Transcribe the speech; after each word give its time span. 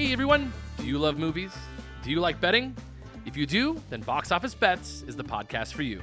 Hey 0.00 0.14
everyone, 0.14 0.50
do 0.78 0.86
you 0.86 0.96
love 0.96 1.18
movies? 1.18 1.52
Do 2.02 2.10
you 2.10 2.20
like 2.20 2.40
betting? 2.40 2.74
If 3.26 3.36
you 3.36 3.44
do, 3.44 3.78
then 3.90 4.00
Box 4.00 4.32
Office 4.32 4.54
Bets 4.54 5.04
is 5.06 5.14
the 5.14 5.22
podcast 5.22 5.74
for 5.74 5.82
you. 5.82 6.00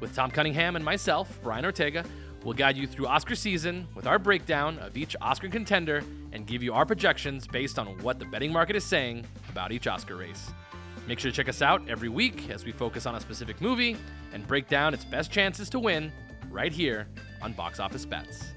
With 0.00 0.14
Tom 0.14 0.30
Cunningham 0.30 0.76
and 0.76 0.84
myself, 0.84 1.40
Brian 1.42 1.64
Ortega, 1.64 2.04
we'll 2.44 2.52
guide 2.52 2.76
you 2.76 2.86
through 2.86 3.06
Oscar 3.06 3.34
season 3.34 3.88
with 3.94 4.06
our 4.06 4.18
breakdown 4.18 4.78
of 4.80 4.98
each 4.98 5.16
Oscar 5.22 5.48
contender 5.48 6.04
and 6.32 6.46
give 6.46 6.62
you 6.62 6.74
our 6.74 6.84
projections 6.84 7.46
based 7.46 7.78
on 7.78 7.86
what 8.02 8.18
the 8.18 8.26
betting 8.26 8.52
market 8.52 8.76
is 8.76 8.84
saying 8.84 9.24
about 9.48 9.72
each 9.72 9.86
Oscar 9.86 10.16
race. 10.16 10.50
Make 11.08 11.18
sure 11.18 11.30
to 11.30 11.34
check 11.34 11.48
us 11.48 11.62
out 11.62 11.88
every 11.88 12.10
week 12.10 12.50
as 12.50 12.66
we 12.66 12.70
focus 12.70 13.06
on 13.06 13.14
a 13.14 13.20
specific 13.20 13.62
movie 13.62 13.96
and 14.34 14.46
break 14.46 14.68
down 14.68 14.92
its 14.92 15.06
best 15.06 15.30
chances 15.30 15.70
to 15.70 15.78
win 15.78 16.12
right 16.50 16.70
here 16.70 17.08
on 17.40 17.54
Box 17.54 17.80
Office 17.80 18.04
Bets. 18.04 18.52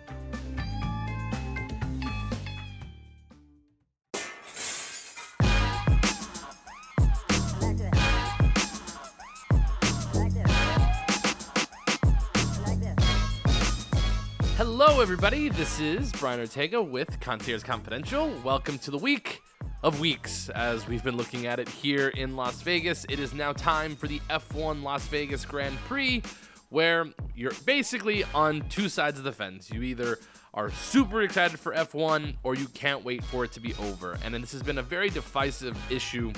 Everybody. 15.05 15.49
This 15.49 15.79
is 15.79 16.11
Brian 16.13 16.39
Ortega 16.39 16.81
with 16.81 17.19
Concierge 17.19 17.61
Confidential. 17.61 18.33
Welcome 18.43 18.79
to 18.79 18.89
the 18.89 18.97
week 18.97 19.39
of 19.83 19.99
weeks 19.99 20.49
as 20.49 20.87
we've 20.87 21.03
been 21.03 21.15
looking 21.15 21.45
at 21.45 21.59
it 21.59 21.69
here 21.69 22.07
in 22.07 22.35
Las 22.35 22.63
Vegas. 22.63 23.05
It 23.07 23.19
is 23.19 23.31
now 23.31 23.53
time 23.53 23.95
for 23.95 24.07
the 24.07 24.19
F1 24.31 24.81
Las 24.81 25.05
Vegas 25.09 25.45
Grand 25.45 25.77
Prix, 25.87 26.23
where 26.69 27.05
you're 27.35 27.53
basically 27.67 28.23
on 28.33 28.67
two 28.69 28.89
sides 28.89 29.19
of 29.19 29.25
the 29.25 29.31
fence. 29.31 29.69
You 29.69 29.83
either 29.83 30.17
are 30.55 30.71
super 30.71 31.21
excited 31.21 31.59
for 31.59 31.75
F1 31.75 32.37
or 32.41 32.55
you 32.55 32.65
can't 32.69 33.05
wait 33.05 33.23
for 33.23 33.43
it 33.43 33.51
to 33.51 33.59
be 33.59 33.75
over. 33.75 34.17
And 34.23 34.33
then 34.33 34.41
this 34.41 34.53
has 34.53 34.63
been 34.63 34.79
a 34.79 34.83
very 34.83 35.11
divisive 35.11 35.77
issue 35.91 36.33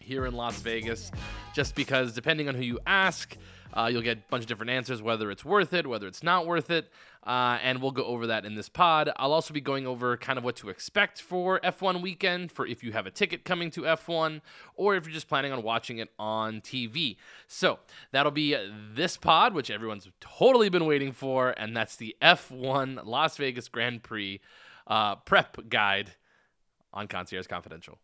here 0.00 0.26
in 0.26 0.34
Las 0.34 0.60
Vegas, 0.60 1.12
just 1.54 1.76
because 1.76 2.12
depending 2.12 2.48
on 2.48 2.56
who 2.56 2.62
you 2.62 2.80
ask, 2.88 3.36
uh, 3.72 3.88
you'll 3.90 4.02
get 4.02 4.18
a 4.18 4.22
bunch 4.30 4.42
of 4.42 4.48
different 4.48 4.70
answers, 4.70 5.02
whether 5.02 5.30
it's 5.30 5.44
worth 5.44 5.72
it, 5.72 5.86
whether 5.86 6.06
it's 6.06 6.22
not 6.22 6.46
worth 6.46 6.70
it. 6.70 6.90
Uh, 7.26 7.58
and 7.62 7.80
we'll 7.80 7.90
go 7.90 8.04
over 8.04 8.26
that 8.26 8.44
in 8.44 8.54
this 8.54 8.68
pod. 8.68 9.10
I'll 9.16 9.32
also 9.32 9.54
be 9.54 9.60
going 9.60 9.86
over 9.86 10.16
kind 10.18 10.38
of 10.38 10.44
what 10.44 10.56
to 10.56 10.68
expect 10.68 11.22
for 11.22 11.58
F1 11.60 12.02
weekend, 12.02 12.52
for 12.52 12.66
if 12.66 12.84
you 12.84 12.92
have 12.92 13.06
a 13.06 13.10
ticket 13.10 13.44
coming 13.44 13.70
to 13.70 13.82
F1, 13.82 14.42
or 14.74 14.94
if 14.94 15.06
you're 15.06 15.14
just 15.14 15.28
planning 15.28 15.50
on 15.50 15.62
watching 15.62 15.98
it 15.98 16.10
on 16.18 16.60
TV. 16.60 17.16
So 17.46 17.78
that'll 18.12 18.30
be 18.30 18.54
this 18.94 19.16
pod, 19.16 19.54
which 19.54 19.70
everyone's 19.70 20.06
totally 20.20 20.68
been 20.68 20.84
waiting 20.84 21.12
for, 21.12 21.54
and 21.56 21.74
that's 21.74 21.96
the 21.96 22.14
F1 22.20 23.06
Las 23.06 23.38
Vegas 23.38 23.68
Grand 23.68 24.02
Prix 24.02 24.40
uh, 24.86 25.16
prep 25.16 25.68
guide 25.70 26.10
on 26.92 27.08
Concierge 27.08 27.46
Confidential. 27.46 27.98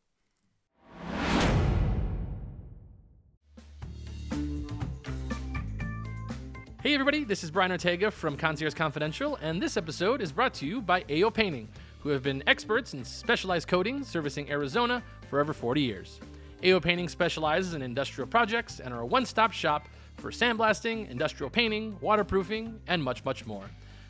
Hey 6.83 6.95
everybody, 6.95 7.25
this 7.25 7.45
is 7.45 7.51
Brian 7.51 7.73
Ortega 7.73 8.11
from 8.11 8.39
Concierge 8.39 8.73
Confidential, 8.73 9.37
and 9.43 9.61
this 9.61 9.77
episode 9.77 10.23
is 10.23 10.33
brought 10.33 10.55
to 10.55 10.67
you 10.67 10.81
by 10.81 11.05
AO 11.11 11.29
Painting, 11.29 11.69
who 11.99 12.09
have 12.09 12.23
been 12.23 12.43
experts 12.47 12.95
in 12.95 13.05
specialized 13.05 13.69
coating 13.69 14.03
servicing 14.03 14.51
Arizona 14.51 15.03
for 15.29 15.41
over 15.43 15.53
40 15.53 15.83
years. 15.83 16.21
AO 16.65 16.81
Painting 16.81 17.07
specializes 17.11 17.75
in 17.75 17.83
industrial 17.83 18.27
projects 18.27 18.81
and 18.81 18.95
are 18.95 19.01
a 19.01 19.07
one-stop 19.07 19.53
shop 19.53 19.91
for 20.17 20.31
sandblasting, 20.31 21.11
industrial 21.11 21.51
painting, 21.51 21.99
waterproofing, 22.01 22.81
and 22.87 23.05
much, 23.05 23.27
much 23.27 23.45
more. 23.45 23.65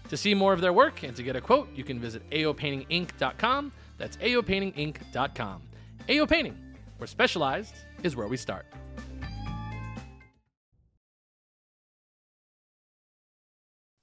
To 0.09 0.17
see 0.17 0.33
more 0.33 0.53
of 0.53 0.61
their 0.61 0.73
work 0.73 1.03
and 1.03 1.17
to 1.17 1.25
get 1.25 1.35
a 1.35 1.41
quote, 1.41 1.69
you 1.75 1.83
can 1.83 1.99
visit 1.99 2.23
aopaintinginc.com. 2.31 3.73
That's 3.99 4.17
aopaintinginc.com. 4.19 5.63
AO 6.09 6.27
Painting, 6.27 6.57
where 6.99 7.09
specialized 7.09 7.75
is 8.05 8.15
where 8.15 8.29
we 8.29 8.37
start. 8.37 8.65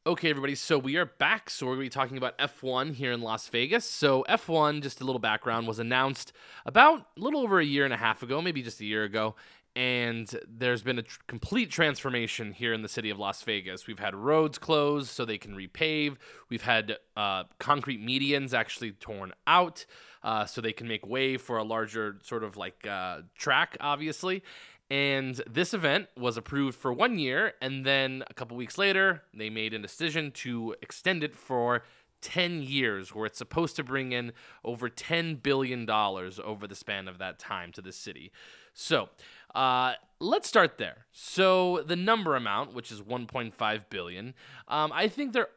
Okay, 0.08 0.30
everybody, 0.30 0.56
so 0.56 0.80
we 0.80 0.96
are 0.96 1.04
back. 1.04 1.50
So, 1.50 1.66
we're 1.66 1.74
going 1.74 1.90
to 1.90 1.98
be 1.98 2.00
talking 2.00 2.16
about 2.16 2.38
F1 2.38 2.94
here 2.94 3.12
in 3.12 3.20
Las 3.20 3.50
Vegas. 3.50 3.84
So, 3.84 4.24
F1, 4.30 4.82
just 4.82 5.02
a 5.02 5.04
little 5.04 5.20
background, 5.20 5.68
was 5.68 5.80
announced 5.80 6.32
about 6.66 7.00
a 7.18 7.20
little 7.20 7.42
over 7.42 7.60
a 7.60 7.66
year 7.66 7.84
and 7.84 7.94
a 7.94 7.98
half 7.98 8.24
ago, 8.24 8.42
maybe 8.42 8.62
just 8.62 8.80
a 8.80 8.86
year 8.86 9.04
ago. 9.04 9.36
And 9.76 10.34
there's 10.48 10.82
been 10.82 10.98
a 10.98 11.02
tr- 11.02 11.20
complete 11.28 11.72
transformation 11.72 12.54
here 12.54 12.72
in 12.72 12.84
the 12.84 12.88
city 12.88 13.10
of 13.10 13.20
Las 13.20 13.42
Vegas. 13.42 13.86
We've 13.86 14.00
had 14.00 14.16
roads 14.16 14.58
closed 14.58 15.10
so 15.10 15.26
they 15.26 15.38
can 15.38 15.58
repave, 15.58 16.16
we've 16.48 16.64
had 16.64 16.96
uh, 17.18 17.44
concrete 17.60 18.02
medians 18.02 18.54
actually 18.54 18.94
torn 18.94 19.34
out 19.46 19.86
uh, 20.24 20.46
so 20.46 20.62
they 20.62 20.72
can 20.72 20.88
make 20.88 21.06
way 21.06 21.36
for 21.36 21.58
a 21.58 21.64
larger 21.64 22.18
sort 22.24 22.46
of 22.46 22.56
like 22.56 22.88
uh, 22.88 23.24
track, 23.38 23.76
obviously. 23.82 24.42
And 24.90 25.42
this 25.50 25.74
event 25.74 26.08
was 26.18 26.38
approved 26.38 26.78
for 26.78 26.94
one 26.94 27.20
year, 27.20 27.54
and 27.62 27.86
then 27.86 28.24
a 28.30 28.34
couple 28.34 28.56
weeks 28.56 28.78
later, 28.78 29.24
they 29.34 29.50
made 29.50 29.74
a 29.74 29.80
decision 29.80 30.32
to 30.32 30.76
extend 30.82 31.24
it 31.24 31.36
for 31.36 31.84
10 32.22 32.62
years, 32.64 33.14
where 33.14 33.26
it's 33.26 33.38
supposed 33.38 33.76
to 33.76 33.84
bring 33.84 34.12
in 34.12 34.32
over 34.64 34.90
$10 34.90 35.44
billion 35.44 35.90
over 35.90 36.68
the 36.68 36.76
span 36.76 37.08
of 37.08 37.18
that 37.18 37.38
time 37.38 37.72
to 37.74 37.82
the 37.82 37.92
city. 37.92 38.32
So, 38.74 39.10
uh, 39.54 39.94
let's 40.20 40.48
start 40.48 40.78
there. 40.78 41.06
So, 41.12 41.84
the 41.86 41.96
number 41.96 42.36
amount, 42.36 42.74
which 42.74 42.92
is 42.92 43.02
1.5 43.02 43.82
billion, 43.90 44.34
um, 44.68 44.92
I 44.94 45.10
think 45.10 45.34
they're 45.34 45.50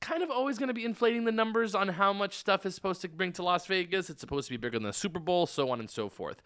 kind 0.00 0.22
of 0.22 0.30
always 0.30 0.58
going 0.58 0.68
to 0.68 0.74
be 0.74 0.84
inflating 0.84 1.24
the 1.24 1.32
numbers 1.32 1.74
on 1.74 1.88
how 1.88 2.12
much 2.12 2.36
stuff 2.36 2.64
is 2.64 2.74
supposed 2.74 3.00
to 3.02 3.08
bring 3.08 3.32
to 3.32 3.42
Las 3.42 3.66
Vegas. 3.66 4.10
It's 4.10 4.20
supposed 4.20 4.48
to 4.48 4.52
be 4.52 4.56
bigger 4.56 4.78
than 4.78 4.86
the 4.86 4.92
Super 4.92 5.20
Bowl, 5.20 5.46
so 5.46 5.70
on 5.70 5.80
and 5.80 5.90
so 5.90 6.08
forth. 6.08 6.42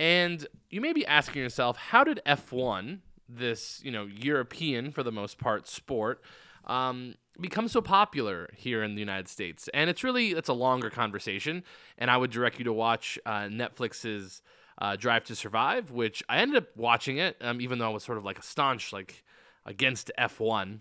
And 0.00 0.46
you 0.70 0.80
may 0.80 0.92
be 0.92 1.06
asking 1.06 1.42
yourself, 1.42 1.76
how 1.76 2.04
did 2.04 2.20
F1, 2.26 2.98
this 3.28 3.80
you 3.82 3.90
know 3.90 4.06
European 4.06 4.90
for 4.90 5.02
the 5.02 5.12
most 5.12 5.38
part 5.38 5.66
sport, 5.68 6.22
um, 6.66 7.14
become 7.40 7.68
so 7.68 7.80
popular 7.80 8.50
here 8.54 8.82
in 8.82 8.94
the 8.94 9.00
United 9.00 9.28
States? 9.28 9.68
And 9.72 9.88
it's 9.88 10.02
really 10.02 10.32
it's 10.32 10.48
a 10.48 10.54
longer 10.54 10.90
conversation, 10.90 11.62
and 11.96 12.10
I 12.10 12.16
would 12.16 12.30
direct 12.30 12.58
you 12.58 12.64
to 12.64 12.72
watch 12.72 13.18
uh, 13.24 13.42
Netflix's 13.42 14.42
uh, 14.78 14.96
Drive 14.96 15.24
to 15.24 15.36
Survive, 15.36 15.92
which 15.92 16.22
I 16.28 16.38
ended 16.38 16.56
up 16.56 16.76
watching 16.76 17.18
it, 17.18 17.36
um, 17.40 17.60
even 17.60 17.78
though 17.78 17.86
I 17.86 17.92
was 17.94 18.02
sort 18.02 18.18
of 18.18 18.24
like 18.24 18.38
a 18.38 18.42
staunch 18.42 18.92
like 18.92 19.22
against 19.64 20.10
F1 20.18 20.80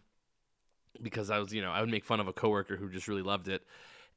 because 1.02 1.30
I 1.30 1.40
was 1.40 1.54
you 1.54 1.62
know 1.62 1.72
I 1.72 1.82
would 1.82 1.90
make 1.90 2.06
fun 2.06 2.20
of 2.20 2.28
a 2.28 2.34
coworker 2.34 2.78
who 2.78 2.90
just 2.90 3.08
really 3.08 3.22
loved 3.22 3.48
it 3.48 3.64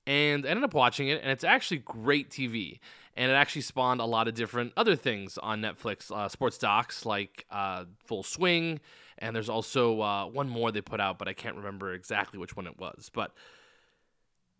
and 0.06 0.46
I 0.46 0.50
ended 0.50 0.64
up 0.64 0.74
watching 0.74 1.08
it, 1.08 1.20
and 1.22 1.30
it's 1.30 1.44
actually 1.44 1.78
great 1.78 2.30
TV. 2.30 2.78
And 3.18 3.30
it 3.30 3.34
actually 3.34 3.62
spawned 3.62 4.00
a 4.00 4.04
lot 4.04 4.28
of 4.28 4.34
different 4.34 4.72
other 4.76 4.94
things 4.94 5.38
on 5.38 5.62
Netflix, 5.62 6.10
uh, 6.10 6.28
sports 6.28 6.58
docs 6.58 7.06
like 7.06 7.46
uh, 7.50 7.84
Full 8.04 8.22
Swing, 8.22 8.78
and 9.18 9.34
there's 9.34 9.48
also 9.48 10.02
uh, 10.02 10.26
one 10.26 10.50
more 10.50 10.70
they 10.70 10.82
put 10.82 11.00
out, 11.00 11.18
but 11.18 11.26
I 11.26 11.32
can't 11.32 11.56
remember 11.56 11.94
exactly 11.94 12.38
which 12.38 12.56
one 12.56 12.66
it 12.66 12.78
was. 12.78 13.10
But 13.12 13.32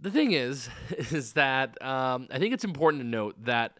the 0.00 0.10
thing 0.10 0.32
is, 0.32 0.70
is 1.10 1.34
that 1.34 1.80
um, 1.82 2.28
I 2.30 2.38
think 2.38 2.54
it's 2.54 2.64
important 2.64 3.02
to 3.02 3.08
note 3.08 3.36
that. 3.44 3.78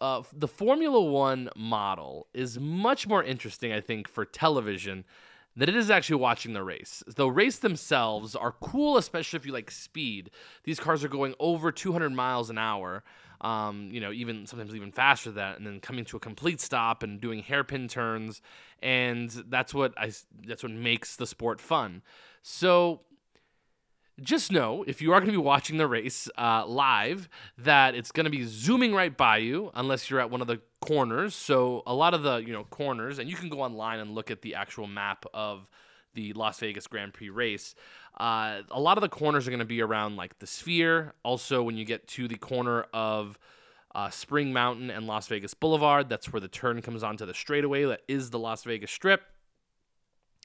Uh, 0.00 0.22
the 0.36 0.48
Formula 0.48 1.00
One 1.00 1.48
model 1.56 2.26
is 2.34 2.58
much 2.58 3.06
more 3.06 3.22
interesting, 3.22 3.72
I 3.72 3.80
think, 3.80 4.06
for 4.08 4.26
television 4.26 5.04
than 5.56 5.68
it 5.68 5.76
is 5.76 5.90
actually 5.90 6.16
watching 6.16 6.52
the 6.52 6.62
race. 6.62 7.02
The 7.06 7.30
race 7.30 7.58
themselves 7.58 8.34
are 8.34 8.52
cool, 8.52 8.96
especially 8.96 9.36
if 9.38 9.46
you 9.46 9.52
like 9.52 9.70
speed. 9.70 10.30
These 10.64 10.80
cars 10.80 11.04
are 11.04 11.08
going 11.08 11.34
over 11.38 11.70
200 11.70 12.10
miles 12.10 12.50
an 12.50 12.58
hour, 12.58 13.04
um, 13.40 13.88
you 13.92 14.00
know, 14.00 14.10
even 14.10 14.46
sometimes 14.46 14.74
even 14.74 14.90
faster 14.90 15.30
than 15.30 15.36
that, 15.36 15.58
and 15.58 15.66
then 15.66 15.80
coming 15.80 16.04
to 16.06 16.16
a 16.16 16.20
complete 16.20 16.60
stop 16.60 17.02
and 17.02 17.20
doing 17.20 17.40
hairpin 17.40 17.88
turns, 17.88 18.40
and 18.82 19.30
that's 19.48 19.74
what 19.74 19.92
I 19.96 20.12
that's 20.46 20.62
what 20.62 20.72
makes 20.72 21.16
the 21.16 21.26
sport 21.26 21.60
fun. 21.60 22.02
So 22.42 23.00
just 24.22 24.52
know 24.52 24.84
if 24.86 25.02
you 25.02 25.12
are 25.12 25.20
going 25.20 25.32
to 25.32 25.38
be 25.38 25.44
watching 25.44 25.76
the 25.76 25.86
race 25.86 26.28
uh, 26.38 26.64
live 26.66 27.28
that 27.58 27.94
it's 27.94 28.12
going 28.12 28.24
to 28.24 28.30
be 28.30 28.44
zooming 28.44 28.94
right 28.94 29.16
by 29.16 29.38
you 29.38 29.70
unless 29.74 30.08
you're 30.08 30.20
at 30.20 30.30
one 30.30 30.40
of 30.40 30.46
the 30.46 30.60
corners. 30.80 31.34
So 31.34 31.82
a 31.86 31.94
lot 31.94 32.14
of 32.14 32.22
the 32.22 32.36
you 32.36 32.52
know 32.52 32.64
corners 32.64 33.18
and 33.18 33.28
you 33.28 33.36
can 33.36 33.48
go 33.48 33.60
online 33.60 33.98
and 33.98 34.14
look 34.14 34.30
at 34.30 34.42
the 34.42 34.54
actual 34.54 34.86
map 34.86 35.24
of 35.34 35.68
the 36.14 36.32
las 36.34 36.60
vegas 36.60 36.86
grand 36.86 37.12
prix 37.12 37.28
race 37.28 37.74
uh, 38.18 38.62
a 38.70 38.78
lot 38.78 38.96
of 38.96 39.02
the 39.02 39.08
corners 39.08 39.48
are 39.48 39.50
going 39.50 39.58
to 39.58 39.64
be 39.64 39.82
around 39.82 40.16
like 40.16 40.38
the 40.38 40.46
sphere. 40.46 41.14
Also 41.24 41.62
when 41.62 41.76
you 41.76 41.84
get 41.84 42.06
to 42.08 42.28
the 42.28 42.36
corner 42.36 42.86
of 42.92 43.38
uh, 43.94 44.10
spring 44.10 44.52
mountain 44.52 44.90
and 44.90 45.06
las 45.06 45.26
vegas 45.28 45.54
boulevard 45.54 46.08
that's 46.08 46.32
where 46.32 46.40
the 46.40 46.48
turn 46.48 46.80
comes 46.82 47.02
onto 47.02 47.26
the 47.26 47.34
straightaway. 47.34 47.84
That 47.84 48.02
is 48.06 48.30
the 48.30 48.38
las 48.38 48.62
vegas 48.62 48.90
strip 48.90 49.22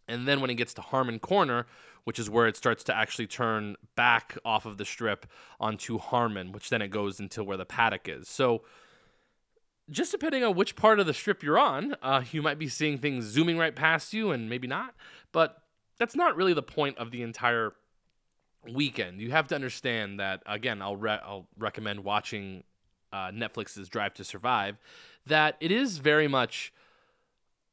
and 0.09 0.27
then 0.27 0.41
when 0.41 0.50
it 0.50 0.56
gets 0.56 0.73
to 0.73 0.81
Harmon 0.81 1.19
Corner, 1.19 1.65
which 2.03 2.19
is 2.19 2.29
where 2.29 2.47
it 2.47 2.57
starts 2.57 2.83
to 2.85 2.95
actually 2.95 3.27
turn 3.27 3.75
back 3.95 4.38
off 4.44 4.65
of 4.65 4.77
the 4.77 4.85
strip 4.85 5.25
onto 5.59 5.97
Harmon, 5.97 6.51
which 6.51 6.69
then 6.69 6.81
it 6.81 6.89
goes 6.89 7.19
into 7.19 7.44
where 7.44 7.57
the 7.57 7.65
paddock 7.65 8.09
is. 8.09 8.27
So, 8.27 8.63
just 9.89 10.11
depending 10.11 10.44
on 10.44 10.56
which 10.56 10.75
part 10.75 11.00
of 11.00 11.07
the 11.07 11.13
strip 11.13 11.41
you're 11.41 11.57
on, 11.57 11.95
uh, 12.03 12.23
you 12.31 12.41
might 12.41 12.59
be 12.59 12.67
seeing 12.67 13.00
things 13.00 13.25
zooming 13.25 13.57
right 13.57 13.75
past 13.75 14.13
you 14.13 14.31
and 14.31 14.50
maybe 14.50 14.67
not. 14.67 14.94
But 15.31 15.63
that's 15.97 16.15
not 16.15 16.35
really 16.35 16.53
the 16.53 16.62
point 16.62 16.97
of 17.00 17.09
the 17.12 17.23
entire 17.23 17.73
weekend. 18.71 19.19
You 19.19 19.31
have 19.31 19.47
to 19.47 19.55
understand 19.55 20.19
that, 20.19 20.44
again, 20.45 20.81
I'll, 20.81 20.95
re- 20.95 21.19
I'll 21.23 21.47
recommend 21.57 22.03
watching 22.03 22.63
uh, 23.12 23.31
Netflix's 23.31 23.89
Drive 23.89 24.13
to 24.15 24.23
Survive, 24.23 24.77
that 25.25 25.55
it 25.59 25.71
is 25.71 25.97
very 25.97 26.27
much 26.27 26.71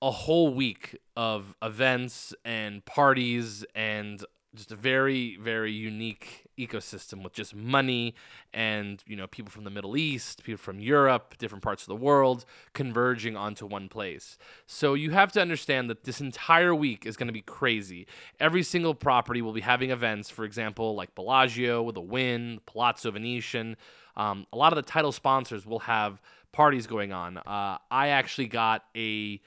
a 0.06 0.10
whole 0.12 0.54
week 0.54 0.96
of 1.16 1.56
events 1.60 2.32
and 2.44 2.84
parties 2.84 3.64
and 3.74 4.24
just 4.54 4.70
a 4.70 4.76
very 4.76 5.36
very 5.36 5.72
unique 5.72 6.46
ecosystem 6.56 7.24
with 7.24 7.32
just 7.32 7.56
money 7.56 8.14
and 8.54 9.02
you 9.04 9.16
know 9.16 9.26
people 9.26 9.50
from 9.50 9.64
the 9.64 9.70
Middle 9.70 9.96
East, 9.96 10.44
people 10.44 10.62
from 10.62 10.78
Europe, 10.78 11.34
different 11.38 11.64
parts 11.64 11.82
of 11.82 11.88
the 11.88 11.96
world 11.96 12.44
converging 12.72 13.36
onto 13.36 13.66
one 13.66 13.88
place. 13.88 14.38
So 14.64 14.94
you 14.94 15.10
have 15.10 15.32
to 15.32 15.42
understand 15.42 15.90
that 15.90 16.04
this 16.04 16.20
entire 16.20 16.72
week 16.72 17.04
is 17.04 17.16
going 17.16 17.26
to 17.26 17.32
be 17.32 17.42
crazy. 17.42 18.06
Every 18.38 18.62
single 18.62 18.94
property 18.94 19.42
will 19.42 19.52
be 19.52 19.62
having 19.62 19.90
events, 19.90 20.30
for 20.30 20.44
example, 20.44 20.94
like 20.94 21.16
Bellagio 21.16 21.82
with 21.82 21.96
a 21.96 22.00
Wynn, 22.00 22.60
Palazzo 22.64 23.10
Venetian. 23.10 23.76
Um, 24.16 24.46
a 24.52 24.56
lot 24.56 24.72
of 24.72 24.76
the 24.76 24.88
title 24.88 25.10
sponsors 25.10 25.66
will 25.66 25.80
have 25.80 26.22
parties 26.52 26.86
going 26.86 27.12
on. 27.12 27.38
Uh, 27.38 27.78
I 27.90 28.08
actually 28.08 28.46
got 28.46 28.84
a 28.96 29.40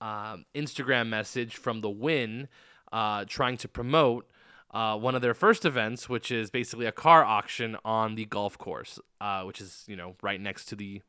um, 0.00 0.44
Instagram 0.54 1.08
message 1.08 1.56
from 1.56 1.80
the 1.80 1.90
Wynn 1.90 2.48
uh, 2.92 3.24
trying 3.26 3.56
to 3.58 3.68
promote 3.68 4.28
uh, 4.72 4.96
one 4.96 5.14
of 5.14 5.22
their 5.22 5.34
first 5.34 5.64
events, 5.64 6.08
which 6.08 6.30
is 6.30 6.50
basically 6.50 6.86
a 6.86 6.92
car 6.92 7.24
auction 7.24 7.76
on 7.84 8.14
the 8.14 8.24
golf 8.24 8.56
course, 8.56 8.98
uh, 9.20 9.42
which 9.42 9.60
is 9.60 9.84
you 9.86 9.96
know 9.96 10.14
right 10.22 10.40
next 10.40 10.66
to 10.66 10.76
the 10.76 11.02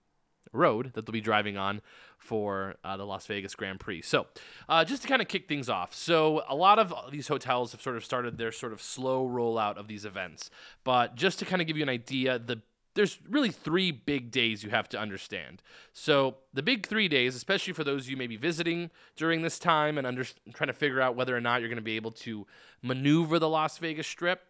road 0.53 0.91
that 0.93 1.05
they'll 1.05 1.13
be 1.13 1.21
driving 1.21 1.57
on 1.57 1.81
for 2.17 2.75
uh, 2.83 2.97
the 2.97 3.05
Las 3.05 3.25
Vegas 3.27 3.55
Grand 3.55 3.79
Prix. 3.79 4.01
So, 4.01 4.27
uh, 4.67 4.83
just 4.83 5.03
to 5.03 5.07
kind 5.07 5.21
of 5.21 5.27
kick 5.27 5.47
things 5.47 5.69
off, 5.69 5.93
so 5.93 6.43
a 6.49 6.55
lot 6.55 6.79
of 6.79 6.93
these 7.11 7.27
hotels 7.27 7.71
have 7.71 7.81
sort 7.81 7.97
of 7.97 8.03
started 8.03 8.38
their 8.38 8.51
sort 8.51 8.73
of 8.73 8.81
slow 8.81 9.27
rollout 9.27 9.77
of 9.77 9.88
these 9.88 10.05
events, 10.05 10.49
but 10.83 11.15
just 11.15 11.39
to 11.39 11.45
kind 11.45 11.61
of 11.61 11.67
give 11.67 11.77
you 11.77 11.83
an 11.83 11.89
idea, 11.89 12.39
the 12.39 12.61
there's 12.93 13.19
really 13.29 13.51
three 13.51 13.91
big 13.91 14.31
days 14.31 14.63
you 14.63 14.69
have 14.69 14.89
to 14.89 14.99
understand. 14.99 15.61
So, 15.93 16.35
the 16.53 16.61
big 16.61 16.88
three 16.88 17.07
days, 17.07 17.35
especially 17.35 17.73
for 17.73 17.83
those 17.83 18.09
you 18.09 18.17
maybe 18.17 18.38
visiting 18.38 18.91
during 19.15 19.41
this 19.41 19.59
time 19.59 19.97
and 19.97 20.05
under, 20.05 20.25
trying 20.53 20.67
to 20.67 20.73
figure 20.73 21.01
out 21.01 21.15
whether 21.15 21.35
or 21.35 21.41
not 21.41 21.61
you're 21.61 21.69
going 21.69 21.77
to 21.77 21.81
be 21.81 21.95
able 21.95 22.11
to 22.11 22.45
maneuver 22.81 23.39
the 23.39 23.49
Las 23.49 23.77
Vegas 23.77 24.07
Strip, 24.07 24.41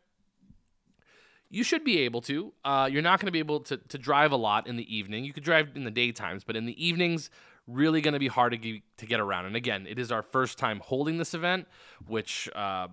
you 1.50 1.64
should 1.64 1.84
be 1.84 2.00
able 2.00 2.22
to. 2.22 2.54
Uh, 2.64 2.90
you're 2.92 3.02
not 3.02 3.20
going 3.20 3.28
to 3.28 3.32
be 3.32 3.40
able 3.40 3.60
to, 3.60 3.78
to 3.78 3.98
drive 3.98 4.32
a 4.32 4.38
lot 4.38 4.68
in 4.68 4.78
the 4.78 4.96
evening. 4.96 5.26
You 5.26 5.34
could 5.34 5.44
drive 5.44 5.70
in 5.76 5.84
the 5.84 5.92
daytimes, 5.92 6.44
but 6.46 6.56
in 6.56 6.66
the 6.66 6.84
evenings, 6.84 7.30
really 7.68 8.02
going 8.02 8.14
to 8.14 8.20
be 8.20 8.28
hard 8.28 8.54
to 8.54 8.58
get, 8.58 8.82
to 8.98 9.06
get 9.06 9.20
around. 9.20 9.46
And 9.46 9.56
again, 9.56 9.86
it 9.88 10.00
is 10.00 10.12
our 10.12 10.24
first 10.24 10.58
time 10.58 10.82
holding 10.84 11.18
this 11.18 11.34
event, 11.34 11.68
which 12.08 12.50
uh, 12.56 12.88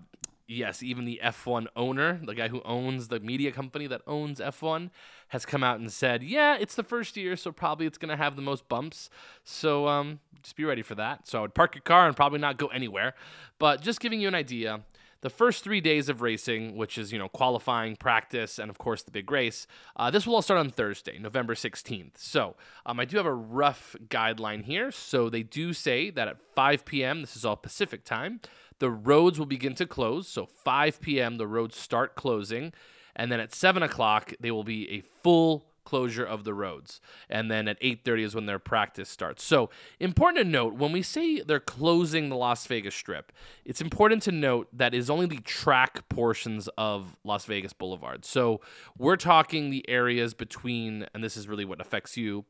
yes, 0.48 0.82
even 0.82 1.04
the 1.04 1.20
F1 1.22 1.66
owner, 1.76 2.20
the 2.24 2.34
guy 2.34 2.48
who 2.48 2.62
owns 2.64 3.08
the 3.08 3.20
media 3.20 3.52
company 3.52 3.86
that 3.86 4.00
owns 4.06 4.40
F1, 4.40 4.90
has 5.28 5.44
come 5.44 5.62
out 5.62 5.78
and 5.78 5.92
said, 5.92 6.22
yeah, 6.22 6.56
it's 6.58 6.74
the 6.74 6.82
first 6.82 7.16
year, 7.16 7.36
so 7.36 7.52
probably 7.52 7.86
it's 7.86 7.98
going 7.98 8.08
to 8.08 8.16
have 8.16 8.34
the 8.34 8.42
most 8.42 8.66
bumps. 8.68 9.10
So 9.44 9.86
um, 9.86 10.20
just 10.42 10.56
be 10.56 10.64
ready 10.64 10.82
for 10.82 10.94
that. 10.94 11.28
So 11.28 11.38
I 11.38 11.42
would 11.42 11.54
park 11.54 11.74
your 11.74 11.82
car 11.82 12.06
and 12.06 12.16
probably 12.16 12.38
not 12.38 12.56
go 12.56 12.68
anywhere. 12.68 13.14
But 13.58 13.82
just 13.82 14.00
giving 14.00 14.20
you 14.20 14.28
an 14.28 14.34
idea, 14.34 14.80
the 15.20 15.30
first 15.30 15.64
three 15.64 15.80
days 15.80 16.08
of 16.08 16.22
racing, 16.22 16.76
which 16.76 16.96
is 16.96 17.12
you 17.12 17.18
know 17.18 17.28
qualifying, 17.28 17.96
practice, 17.96 18.58
and 18.58 18.70
of 18.70 18.78
course 18.78 19.02
the 19.02 19.10
big 19.10 19.30
race. 19.30 19.66
Uh, 19.96 20.10
this 20.10 20.26
will 20.26 20.36
all 20.36 20.42
start 20.42 20.60
on 20.60 20.70
Thursday, 20.70 21.18
November 21.18 21.54
16th. 21.54 22.16
So 22.16 22.54
um, 22.86 23.00
I 23.00 23.04
do 23.04 23.16
have 23.16 23.26
a 23.26 23.34
rough 23.34 23.96
guideline 24.08 24.64
here. 24.64 24.92
So 24.92 25.28
they 25.28 25.42
do 25.42 25.72
say 25.72 26.10
that 26.10 26.28
at 26.28 26.38
5 26.54 26.84
p.m. 26.84 27.20
This 27.20 27.36
is 27.36 27.44
all 27.44 27.56
Pacific 27.56 28.04
time. 28.04 28.40
The 28.78 28.90
roads 28.90 29.38
will 29.38 29.46
begin 29.46 29.74
to 29.76 29.86
close. 29.86 30.28
So 30.28 30.46
5 30.46 31.00
p.m., 31.00 31.36
the 31.36 31.46
roads 31.46 31.76
start 31.76 32.14
closing. 32.14 32.72
And 33.16 33.32
then 33.32 33.40
at 33.40 33.54
7 33.54 33.82
o'clock, 33.82 34.32
they 34.40 34.50
will 34.50 34.64
be 34.64 34.88
a 34.90 35.00
full 35.00 35.68
closure 35.88 36.24
of 36.24 36.44
the 36.44 36.52
roads. 36.52 37.00
And 37.30 37.50
then 37.50 37.66
at 37.66 37.80
8:30 37.80 38.22
is 38.22 38.34
when 38.34 38.44
their 38.44 38.58
practice 38.58 39.08
starts. 39.08 39.42
So, 39.42 39.70
important 39.98 40.44
to 40.44 40.50
note 40.50 40.74
when 40.74 40.92
we 40.92 41.00
say 41.00 41.40
they're 41.40 41.60
closing 41.60 42.28
the 42.28 42.36
Las 42.36 42.66
Vegas 42.66 42.94
Strip, 42.94 43.32
it's 43.64 43.80
important 43.80 44.22
to 44.24 44.32
note 44.32 44.68
that 44.70 44.92
is 44.92 45.08
only 45.08 45.24
the 45.24 45.40
track 45.40 46.06
portions 46.10 46.68
of 46.76 47.16
Las 47.24 47.46
Vegas 47.46 47.72
Boulevard. 47.72 48.26
So, 48.26 48.60
we're 48.98 49.16
talking 49.16 49.70
the 49.70 49.88
areas 49.88 50.34
between 50.34 51.06
and 51.14 51.24
this 51.24 51.38
is 51.38 51.48
really 51.48 51.64
what 51.64 51.80
affects 51.80 52.18
you 52.18 52.44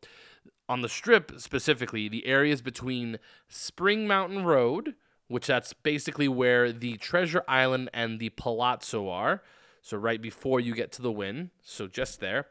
on 0.69 0.81
the 0.83 0.89
strip 0.89 1.33
specifically, 1.39 2.09
the 2.09 2.27
areas 2.27 2.61
between 2.61 3.19
Spring 3.49 4.07
Mountain 4.09 4.45
Road, 4.45 4.97
which 5.29 5.47
that's 5.47 5.73
basically 5.73 6.29
where 6.29 6.73
the 6.73 6.97
Treasure 6.97 7.45
Island 7.47 7.91
and 7.95 8.19
the 8.19 8.31
Palazzo 8.31 9.09
are. 9.09 9.43
So 9.83 9.97
right 9.97 10.21
before 10.21 10.61
you 10.61 10.75
get 10.75 10.91
to 10.93 11.03
the 11.03 11.13
Wynn, 11.13 11.51
so 11.63 11.87
just 11.87 12.21
there, 12.21 12.47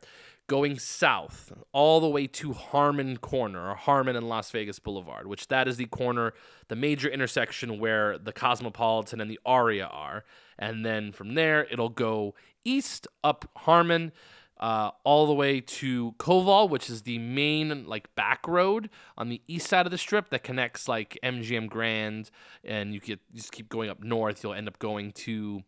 going 0.48 0.80
south 0.80 1.52
all 1.74 2.00
the 2.00 2.08
way 2.08 2.26
to 2.26 2.54
Harmon 2.54 3.18
Corner 3.18 3.70
or 3.70 3.76
Harmon 3.76 4.16
and 4.16 4.30
Las 4.30 4.50
Vegas 4.52 4.80
Boulevard, 4.80 5.28
which 5.28 5.48
that 5.50 5.68
is 5.68 5.78
the 5.78 5.86
corner, 5.86 6.34
the 6.70 6.76
major 6.76 7.10
intersection 7.10 7.80
where 7.80 8.18
the 8.18 8.32
Cosmopolitan 8.32 9.20
and 9.20 9.30
the 9.30 9.40
Aria 9.46 9.88
are. 9.88 10.24
And 10.58 10.86
then 10.86 11.12
from 11.12 11.36
there, 11.36 11.68
it'll 11.70 11.90
go 11.90 12.34
east 12.64 13.08
up 13.24 13.50
Harmon 13.58 14.14
uh, 14.60 14.92
all 15.04 15.28
the 15.28 15.34
way 15.34 15.62
to 15.62 16.14
Koval, 16.20 16.70
which 16.70 16.90
is 16.90 17.04
the 17.04 17.18
main 17.20 17.86
like 17.86 18.14
back 18.16 18.48
road 18.48 18.90
on 19.18 19.30
the 19.30 19.42
east 19.48 19.68
side 19.68 19.86
of 19.86 19.92
the 19.92 19.98
strip 19.98 20.30
that 20.30 20.44
connects 20.44 20.88
like 20.88 21.18
MGM 21.24 21.70
Grand, 21.70 22.32
and 22.64 22.94
you 22.94 23.00
get 23.00 23.20
just 23.34 23.52
keep 23.52 23.70
going 23.70 23.90
up 23.90 24.04
north. 24.04 24.44
You'll 24.44 24.54
end 24.54 24.68
up 24.68 24.80
going 24.80 25.12
to, 25.14 25.64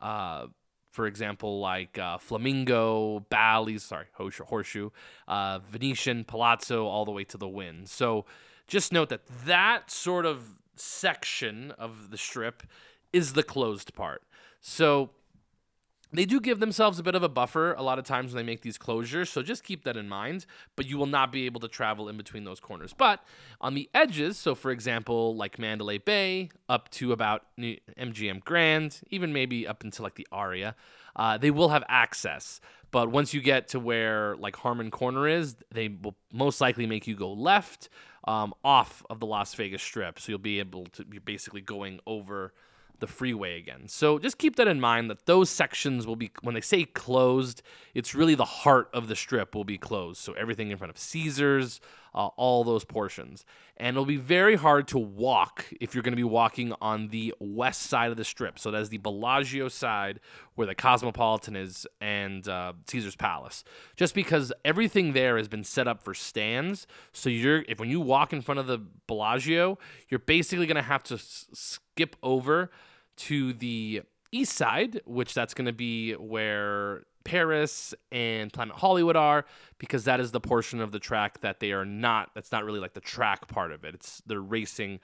uh, 0.00 0.46
for 0.90 1.06
example, 1.06 1.60
like 1.60 1.98
uh, 1.98 2.18
Flamingo, 2.18 3.20
Bally's, 3.28 3.84
sorry, 3.84 4.06
Horseshoe, 4.14 4.90
uh, 5.28 5.58
Venetian, 5.70 6.24
Palazzo, 6.24 6.86
all 6.86 7.04
the 7.04 7.12
way 7.12 7.24
to 7.24 7.36
the 7.36 7.48
Wynn. 7.48 7.86
So 7.86 8.24
just 8.66 8.92
note 8.92 9.10
that 9.10 9.26
that 9.44 9.90
sort 9.90 10.24
of 10.24 10.56
section 10.76 11.72
of 11.72 12.10
the 12.10 12.16
strip 12.16 12.62
is 13.12 13.34
the 13.34 13.42
closed 13.42 13.94
part. 13.94 14.22
So 14.60 15.10
they 16.12 16.24
do 16.24 16.40
give 16.40 16.60
themselves 16.60 16.98
a 16.98 17.02
bit 17.02 17.14
of 17.14 17.22
a 17.22 17.28
buffer 17.28 17.72
a 17.74 17.82
lot 17.82 17.98
of 17.98 18.04
times 18.04 18.32
when 18.32 18.44
they 18.44 18.50
make 18.50 18.62
these 18.62 18.78
closures, 18.78 19.28
so 19.28 19.42
just 19.42 19.62
keep 19.62 19.84
that 19.84 19.96
in 19.96 20.08
mind. 20.08 20.46
But 20.76 20.86
you 20.86 20.98
will 20.98 21.06
not 21.06 21.30
be 21.30 21.46
able 21.46 21.60
to 21.60 21.68
travel 21.68 22.08
in 22.08 22.16
between 22.16 22.44
those 22.44 22.60
corners. 22.60 22.92
But 22.92 23.22
on 23.60 23.74
the 23.74 23.88
edges, 23.94 24.36
so 24.36 24.54
for 24.54 24.70
example, 24.70 25.36
like 25.36 25.58
Mandalay 25.58 25.98
Bay 25.98 26.50
up 26.68 26.90
to 26.92 27.12
about 27.12 27.44
MGM 27.58 28.44
Grand, 28.44 29.00
even 29.10 29.32
maybe 29.32 29.66
up 29.66 29.84
until 29.84 30.02
like 30.02 30.16
the 30.16 30.26
Aria, 30.32 30.74
uh, 31.16 31.38
they 31.38 31.50
will 31.50 31.68
have 31.68 31.84
access. 31.88 32.60
But 32.90 33.10
once 33.10 33.32
you 33.32 33.40
get 33.40 33.68
to 33.68 33.80
where 33.80 34.36
like 34.36 34.56
Harmon 34.56 34.90
Corner 34.90 35.28
is, 35.28 35.56
they 35.72 35.88
will 35.88 36.16
most 36.32 36.60
likely 36.60 36.86
make 36.86 37.06
you 37.06 37.14
go 37.14 37.32
left 37.32 37.88
um, 38.24 38.52
off 38.64 39.04
of 39.08 39.20
the 39.20 39.26
Las 39.26 39.54
Vegas 39.54 39.82
Strip. 39.82 40.18
So 40.18 40.32
you'll 40.32 40.38
be 40.38 40.58
able 40.58 40.86
to 40.86 41.04
be 41.04 41.18
basically 41.18 41.60
going 41.60 42.00
over 42.06 42.52
the 43.00 43.06
freeway 43.06 43.58
again. 43.58 43.88
So 43.88 44.18
just 44.18 44.38
keep 44.38 44.56
that 44.56 44.68
in 44.68 44.80
mind 44.80 45.10
that 45.10 45.26
those 45.26 45.50
sections 45.50 46.06
will 46.06 46.16
be, 46.16 46.30
when 46.42 46.54
they 46.54 46.60
say 46.60 46.84
closed, 46.84 47.62
it's 47.94 48.14
really 48.14 48.34
the 48.34 48.44
heart 48.44 48.88
of 48.92 49.08
the 49.08 49.16
strip 49.16 49.54
will 49.54 49.64
be 49.64 49.78
closed. 49.78 50.20
So 50.20 50.32
everything 50.34 50.70
in 50.70 50.78
front 50.78 50.90
of 50.90 50.98
Caesars, 50.98 51.80
uh, 52.14 52.26
all 52.36 52.64
those 52.64 52.84
portions. 52.84 53.44
And 53.76 53.94
it'll 53.94 54.04
be 54.04 54.16
very 54.16 54.56
hard 54.56 54.88
to 54.88 54.98
walk 54.98 55.64
if 55.80 55.94
you're 55.94 56.02
going 56.02 56.12
to 56.12 56.16
be 56.16 56.22
walking 56.22 56.74
on 56.80 57.08
the 57.08 57.34
west 57.38 57.82
side 57.82 58.10
of 58.10 58.16
the 58.16 58.24
strip. 58.24 58.58
So 58.58 58.70
that's 58.70 58.90
the 58.90 58.98
Bellagio 58.98 59.68
side 59.68 60.20
where 60.54 60.66
the 60.66 60.74
Cosmopolitan 60.74 61.56
is 61.56 61.86
and 62.00 62.46
uh, 62.46 62.74
Caesar's 62.88 63.16
Palace. 63.16 63.64
Just 63.96 64.14
because 64.14 64.52
everything 64.64 65.12
there 65.12 65.38
has 65.38 65.48
been 65.48 65.64
set 65.64 65.88
up 65.88 66.02
for 66.02 66.12
stands. 66.12 66.86
So 67.12 67.30
you're, 67.30 67.64
if 67.68 67.80
when 67.80 67.88
you 67.88 68.00
walk 68.00 68.32
in 68.32 68.42
front 68.42 68.60
of 68.60 68.66
the 68.66 68.78
Bellagio, 69.06 69.78
you're 70.08 70.20
basically 70.20 70.66
going 70.66 70.76
to 70.76 70.82
have 70.82 71.02
to 71.04 71.14
s- 71.14 71.46
skip 71.52 72.16
over 72.22 72.70
to 73.20 73.52
the 73.52 74.02
east 74.32 74.56
side, 74.56 75.00
which 75.04 75.34
that's 75.34 75.54
going 75.54 75.66
to 75.66 75.72
be 75.72 76.12
where 76.14 77.02
Paris 77.24 77.94
and 78.10 78.52
Planet 78.52 78.76
Hollywood 78.76 79.16
are, 79.16 79.44
because 79.78 80.04
that 80.04 80.20
is 80.20 80.32
the 80.32 80.40
portion 80.40 80.80
of 80.80 80.92
the 80.92 80.98
track 80.98 81.40
that 81.40 81.60
they 81.60 81.72
are 81.72 81.84
not. 81.84 82.30
That's 82.34 82.52
not 82.52 82.64
really 82.64 82.80
like 82.80 82.94
the 82.94 83.00
track 83.00 83.48
part 83.48 83.72
of 83.72 83.84
it. 83.84 83.94
It's 83.94 84.22
they're 84.26 84.40
racing 84.40 85.00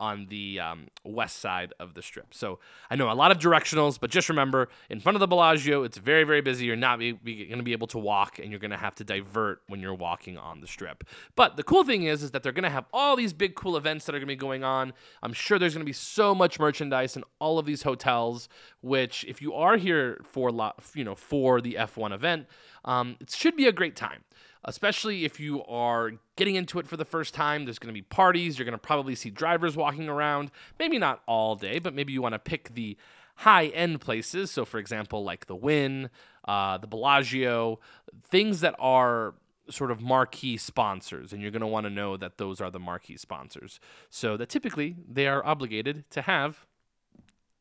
on 0.00 0.26
the 0.30 0.58
um, 0.58 0.88
west 1.04 1.36
side 1.40 1.74
of 1.78 1.92
the 1.92 2.00
strip. 2.02 2.32
So 2.32 2.58
I 2.90 2.96
know 2.96 3.12
a 3.12 3.14
lot 3.14 3.30
of 3.30 3.38
directionals, 3.38 4.00
but 4.00 4.10
just 4.10 4.30
remember 4.30 4.70
in 4.88 4.98
front 4.98 5.14
of 5.14 5.20
the 5.20 5.28
Bellagio, 5.28 5.82
it's 5.82 5.98
very, 5.98 6.24
very 6.24 6.40
busy. 6.40 6.64
You're 6.64 6.74
not 6.74 6.98
going 6.98 7.18
to 7.18 7.62
be 7.62 7.72
able 7.72 7.86
to 7.88 7.98
walk 7.98 8.38
and 8.38 8.50
you're 8.50 8.58
going 8.58 8.70
to 8.70 8.78
have 8.78 8.94
to 8.96 9.04
divert 9.04 9.60
when 9.68 9.80
you're 9.80 9.94
walking 9.94 10.38
on 10.38 10.62
the 10.62 10.66
strip. 10.66 11.04
But 11.36 11.56
the 11.56 11.62
cool 11.62 11.84
thing 11.84 12.04
is, 12.04 12.22
is 12.22 12.30
that 12.30 12.42
they're 12.42 12.50
going 12.50 12.64
to 12.64 12.70
have 12.70 12.86
all 12.92 13.14
these 13.14 13.34
big, 13.34 13.54
cool 13.54 13.76
events 13.76 14.06
that 14.06 14.14
are 14.14 14.18
going 14.18 14.28
to 14.28 14.34
be 14.34 14.36
going 14.36 14.64
on. 14.64 14.94
I'm 15.22 15.34
sure 15.34 15.58
there's 15.58 15.74
going 15.74 15.84
to 15.84 15.88
be 15.88 15.92
so 15.92 16.34
much 16.34 16.58
merchandise 16.58 17.16
in 17.16 17.22
all 17.38 17.58
of 17.58 17.66
these 17.66 17.82
hotels, 17.82 18.48
which 18.80 19.24
if 19.28 19.42
you 19.42 19.52
are 19.52 19.76
here 19.76 20.22
for, 20.24 20.50
you 20.94 21.04
know, 21.04 21.14
for 21.14 21.60
the 21.60 21.74
F1 21.74 22.12
event, 22.12 22.46
um, 22.86 23.16
it 23.20 23.30
should 23.30 23.56
be 23.56 23.66
a 23.66 23.72
great 23.72 23.96
time 23.96 24.24
especially 24.64 25.24
if 25.24 25.40
you 25.40 25.64
are 25.64 26.12
getting 26.36 26.54
into 26.54 26.78
it 26.78 26.86
for 26.86 26.96
the 26.96 27.04
first 27.04 27.34
time. 27.34 27.64
There's 27.64 27.78
going 27.78 27.94
to 27.94 27.98
be 27.98 28.02
parties. 28.02 28.58
You're 28.58 28.64
going 28.64 28.72
to 28.72 28.78
probably 28.78 29.14
see 29.14 29.30
drivers 29.30 29.76
walking 29.76 30.08
around. 30.08 30.50
Maybe 30.78 30.98
not 30.98 31.22
all 31.26 31.56
day, 31.56 31.78
but 31.78 31.94
maybe 31.94 32.12
you 32.12 32.22
want 32.22 32.34
to 32.34 32.38
pick 32.38 32.74
the 32.74 32.96
high 33.36 33.66
end 33.66 34.00
places. 34.00 34.50
So, 34.50 34.64
for 34.64 34.78
example, 34.78 35.24
like 35.24 35.46
the 35.46 35.56
Wynn, 35.56 36.10
uh, 36.46 36.78
the 36.78 36.86
Bellagio, 36.86 37.80
things 38.28 38.60
that 38.60 38.74
are 38.78 39.34
sort 39.70 39.90
of 39.90 40.00
marquee 40.00 40.56
sponsors, 40.56 41.32
and 41.32 41.40
you're 41.40 41.50
going 41.50 41.60
to 41.60 41.66
want 41.66 41.84
to 41.84 41.90
know 41.90 42.16
that 42.16 42.38
those 42.38 42.60
are 42.60 42.70
the 42.70 42.80
marquee 42.80 43.16
sponsors. 43.16 43.80
So 44.10 44.36
that 44.36 44.48
typically 44.48 44.96
they 45.08 45.26
are 45.26 45.44
obligated 45.44 46.04
to 46.10 46.22
have 46.22 46.66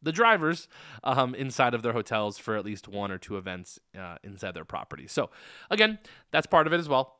the 0.01 0.11
drivers 0.11 0.67
um, 1.03 1.35
inside 1.35 1.73
of 1.73 1.81
their 1.81 1.93
hotels 1.93 2.37
for 2.37 2.55
at 2.55 2.65
least 2.65 2.87
one 2.87 3.11
or 3.11 3.17
two 3.17 3.37
events 3.37 3.79
uh, 3.97 4.17
inside 4.23 4.53
their 4.53 4.65
property. 4.65 5.07
So 5.07 5.29
again, 5.69 5.99
that's 6.31 6.47
part 6.47 6.67
of 6.67 6.73
it 6.73 6.79
as 6.79 6.89
well. 6.89 7.17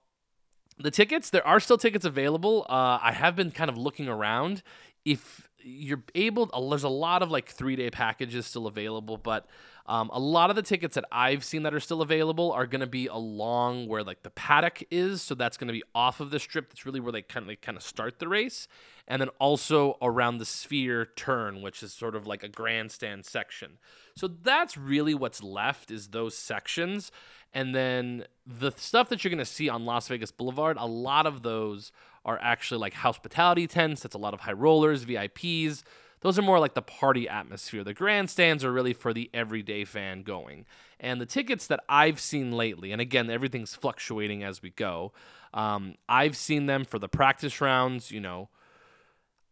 The 0.77 0.91
tickets, 0.91 1.29
there 1.29 1.45
are 1.45 1.59
still 1.59 1.77
tickets 1.77 2.05
available. 2.05 2.65
Uh, 2.69 2.99
I 3.01 3.11
have 3.11 3.35
been 3.35 3.51
kind 3.51 3.69
of 3.69 3.77
looking 3.77 4.07
around. 4.07 4.63
If 5.03 5.49
you're 5.61 6.03
able, 6.15 6.49
uh, 6.53 6.69
there's 6.69 6.83
a 6.83 6.89
lot 6.89 7.21
of 7.21 7.29
like 7.29 7.49
three 7.49 7.75
day 7.75 7.89
packages 7.89 8.45
still 8.45 8.65
available, 8.65 9.17
but 9.17 9.45
um, 9.89 10.11
a 10.13 10.19
lot 10.19 10.51
of 10.51 10.55
the 10.55 10.61
tickets 10.61 10.93
that 10.93 11.05
I've 11.11 11.43
seen 11.43 11.63
that 11.63 11.73
are 11.73 11.79
still 11.79 12.03
available 12.03 12.51
are 12.51 12.67
going 12.67 12.81
to 12.81 12.87
be 12.87 13.07
along 13.07 13.87
where 13.87 14.03
like 14.03 14.21
the 14.21 14.29
paddock 14.29 14.83
is, 14.91 15.23
so 15.23 15.33
that's 15.33 15.57
going 15.57 15.67
to 15.67 15.73
be 15.73 15.81
off 15.95 16.19
of 16.19 16.29
the 16.29 16.39
strip. 16.39 16.69
That's 16.69 16.85
really 16.85 16.99
where 16.99 17.11
they 17.11 17.23
kind 17.23 17.49
of 17.49 17.59
kind 17.61 17.75
of 17.75 17.81
start 17.81 18.19
the 18.19 18.27
race, 18.27 18.67
and 19.07 19.19
then 19.19 19.29
also 19.39 19.97
around 19.99 20.37
the 20.37 20.45
sphere 20.45 21.07
turn, 21.15 21.63
which 21.63 21.81
is 21.81 21.91
sort 21.91 22.15
of 22.15 22.27
like 22.27 22.43
a 22.43 22.47
grandstand 22.47 23.25
section. 23.25 23.79
So 24.15 24.27
that's 24.27 24.77
really 24.77 25.15
what's 25.15 25.41
left 25.41 25.89
is 25.89 26.09
those 26.09 26.37
sections, 26.37 27.11
and 27.51 27.73
then 27.73 28.25
the 28.45 28.71
stuff 28.75 29.09
that 29.09 29.23
you're 29.23 29.29
going 29.29 29.39
to 29.39 29.45
see 29.45 29.69
on 29.69 29.85
Las 29.85 30.07
Vegas 30.07 30.31
Boulevard. 30.31 30.77
A 30.79 30.85
lot 30.85 31.25
of 31.25 31.41
those 31.41 31.91
are 32.23 32.37
actually 32.43 32.79
like 32.79 32.93
hospitality 32.93 33.65
tents. 33.65 34.03
That's 34.03 34.13
a 34.13 34.19
lot 34.19 34.35
of 34.35 34.41
high 34.41 34.53
rollers, 34.53 35.03
VIPs 35.03 35.83
those 36.21 36.37
are 36.37 36.43
more 36.43 36.59
like 36.59 36.73
the 36.73 36.81
party 36.81 37.27
atmosphere. 37.29 37.83
The 37.83 37.93
grandstands 37.93 38.63
are 38.63 38.71
really 38.71 38.93
for 38.93 39.13
the 39.13 39.29
everyday 39.33 39.85
fan 39.85 40.23
going. 40.23 40.65
And 40.99 41.21
the 41.21 41.25
tickets 41.25 41.67
that 41.67 41.81
I've 41.87 42.19
seen 42.19 42.51
lately, 42.51 42.91
and 42.91 43.01
again, 43.01 43.29
everything's 43.29 43.75
fluctuating 43.75 44.43
as 44.43 44.61
we 44.61 44.71
go. 44.71 45.13
Um, 45.53 45.95
I've 46.07 46.35
seen 46.35 46.65
them 46.65 46.83
for 46.83 46.99
the 46.99 47.07
practice 47.07 47.61
rounds. 47.61 48.11
You 48.11 48.19
know, 48.19 48.49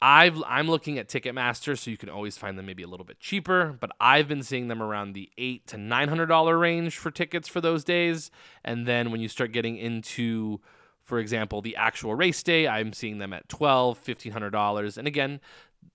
I've 0.01 0.43
I'm 0.45 0.67
looking 0.67 0.97
at 0.99 1.07
Ticketmaster, 1.07 1.77
so 1.77 1.89
you 1.89 1.97
can 1.97 2.09
always 2.09 2.37
find 2.37 2.57
them 2.57 2.65
maybe 2.65 2.83
a 2.83 2.87
little 2.87 3.05
bit 3.05 3.19
cheaper. 3.19 3.75
But 3.79 3.91
I've 3.99 4.27
been 4.27 4.43
seeing 4.43 4.67
them 4.67 4.83
around 4.83 5.13
the 5.13 5.29
eight 5.37 5.65
to 5.67 5.77
nine 5.77 6.09
hundred 6.09 6.27
dollar 6.27 6.57
range 6.57 6.97
for 6.97 7.11
tickets 7.11 7.47
for 7.47 7.61
those 7.61 7.83
days. 7.83 8.29
And 8.63 8.85
then 8.85 9.11
when 9.11 9.21
you 9.21 9.29
start 9.29 9.53
getting 9.53 9.77
into 9.77 10.59
for 11.07 11.19
example, 11.19 11.61
the 11.61 11.77
actual 11.77 12.15
race 12.15 12.43
day, 12.43 12.67
I'm 12.67 12.91
seeing 12.91 13.19
them 13.19 13.31
at 13.31 13.47
$1,200, 13.47 13.95
$1,500. 13.95 14.97
And 14.97 15.07
again, 15.07 15.39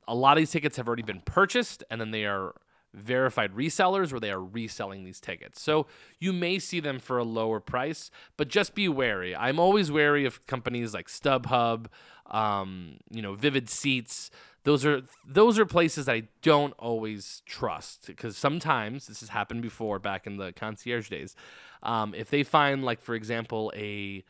a 0.09 0.15
lot 0.15 0.37
of 0.37 0.41
these 0.41 0.51
tickets 0.51 0.77
have 0.77 0.87
already 0.87 1.03
been 1.03 1.23
purchased 1.25 1.85
and 1.91 2.01
then 2.01 2.11
they 2.11 2.25
are 2.25 2.55
verified 2.95 3.53
resellers 3.53 4.11
where 4.11 4.21
they 4.21 4.31
are 4.31 4.43
reselling 4.43 5.05
these 5.05 5.21
tickets. 5.21 5.61
So 5.61 5.87
you 6.19 6.33
may 6.33 6.59
see 6.59 6.81
them 6.81 6.99
for 6.99 7.19
a 7.19 7.25
lower 7.25 7.61
price, 7.61 8.11
but 8.37 8.49
just 8.49 8.75
be 8.75 8.89
wary. 8.89 9.35
I'm 9.35 9.59
always 9.59 9.91
wary 9.91 10.25
of 10.25 10.47
companies 10.47 10.93
like 10.93 11.09
StubHub, 11.09 11.87
um, 12.31 12.99
you 13.11 13.23
know, 13.23 13.35
Vivid 13.35 13.71
Seats. 13.71 14.31
Those 14.65 14.85
are 14.85 15.03
those 15.27 15.59
are 15.59 15.67
places 15.67 16.07
that 16.07 16.15
I 16.15 16.23
don't 16.41 16.75
always 16.79 17.43
trust 17.47 18.07
because 18.07 18.37
sometimes 18.37 19.07
this 19.07 19.21
has 19.21 19.31
happened 19.31 19.63
before 19.63 19.99
back 19.99 20.27
in 20.27 20.37
the 20.37 20.53
concierge 20.53 21.09
days. 21.09 21.35
Um, 21.83 22.15
if 22.15 22.31
they 22.31 22.45
find 22.45 22.85
like 22.85 23.01
for 23.01 23.15
example 23.15 23.73
a 23.75 24.23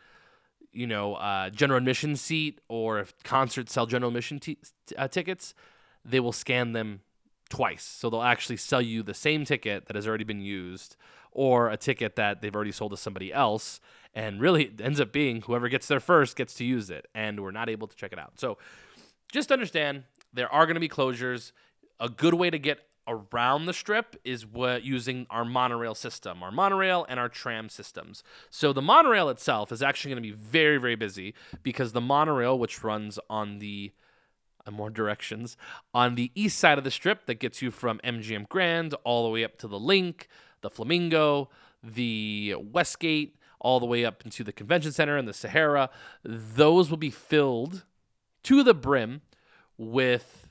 you 0.73 0.87
know, 0.87 1.15
uh, 1.15 1.51
general 1.51 1.79
admission 1.79 2.17
seat 2.17 2.61
or 2.69 2.99
if 3.01 3.15
concerts 3.23 3.73
sell 3.73 3.87
general 3.87 4.09
admission 4.09 4.39
t- 4.41 4.59
uh, 4.97 5.09
tickets, 5.09 5.55
they 6.05 6.21
will 6.21 6.33
scan 6.33 6.73
them 6.73 7.01
twice. 7.49 7.85
So 7.85 8.09
they'll 8.09 8.23
actually 8.23 8.57
sell 8.57 8.81
you 8.81 9.03
the 9.03 9.15
same 9.15 9.45
ticket 9.45 9.87
that 9.87 9.97
has 9.97 10.09
already 10.09 10.25
been 10.25 10.41
used 10.41 10.97
or 11.31 11.69
a 11.69 11.77
ticket 11.77 12.17
that 12.17 12.41
they've 12.41 12.55
already 12.55 12.73
sold 12.73 12.93
to 12.93 12.97
somebody 12.97 13.33
else. 13.33 13.81
And 14.15 14.41
really, 14.41 14.65
it 14.65 14.81
ends 14.81 15.01
up 15.01 15.13
being 15.13 15.43
whoever 15.43 15.69
gets 15.69 15.87
there 15.87 16.01
first 16.01 16.37
gets 16.37 16.55
to 16.55 16.65
use 16.65 16.91
it. 16.91 17.09
And 17.15 17.41
we're 17.41 17.51
not 17.51 17.69
able 17.69 17.87
to 17.87 17.97
check 17.97 18.13
it 18.13 18.19
out. 18.19 18.39
So 18.39 18.59
just 19.31 19.53
understand 19.53 20.05
there 20.33 20.53
are 20.53 20.67
going 20.67 20.75
to 20.75 20.81
be 20.81 20.89
closures. 20.89 21.53
A 22.01 22.09
good 22.09 22.35
way 22.35 22.51
to 22.51 22.59
get 22.59 22.81
around 23.07 23.67
the 23.67 23.73
strip 23.73 24.17
is 24.25 24.47
what 24.47 24.85
using 24.85 25.27
our 25.31 25.45
monorail 25.45 25.95
system, 25.95 26.43
our 26.43 26.53
monorail 26.53 27.05
and 27.09 27.19
our 27.19 27.29
tram 27.29 27.69
systems. 27.69 28.23
So 28.51 28.73
the 28.73 28.83
monorail 28.83 29.29
itself 29.29 29.73
is 29.73 29.83
actually 29.83 30.15
going 30.15 30.23
to 30.23 30.29
be 30.29 30.37
very 30.37 30.79
very 30.79 30.95
busy 30.95 31.35
because 31.63 31.93
the 31.93 32.01
monorail 32.01 32.59
which 32.59 32.85
runs 32.85 33.19
on 33.29 33.59
the 33.59 33.93
uh, 34.65 34.71
more 34.71 34.91
directions 34.91 35.57
on 35.93 36.15
the 36.15 36.31
east 36.35 36.59
side 36.59 36.79
of 36.79 36.85
the 36.85 36.91
strip 36.91 37.27
that 37.27 37.41
gets 37.41 37.61
you 37.63 37.71
from 37.71 37.99
MGM 38.05 38.49
Grand 38.49 38.95
all 39.05 39.25
the 39.25 39.31
way 39.31 39.45
up 39.45 39.59
to 39.59 39.69
the 39.69 39.79
LINQ, 39.79 40.27
the 40.61 40.71
Flamingo, 40.71 41.51
the 41.83 42.55
Westgate, 42.59 43.37
all 43.61 43.81
the 43.81 43.87
way 43.87 44.05
up 44.05 44.25
into 44.25 44.45
the 44.45 44.53
convention 44.53 44.93
center 44.93 45.17
and 45.17 45.27
the 45.27 45.33
Sahara. 45.33 45.91
Those 46.25 46.91
will 46.91 46.97
be 46.97 47.11
filled 47.11 47.85
to 48.45 48.63
the 48.63 48.75
brim 48.75 49.23
with 49.77 50.49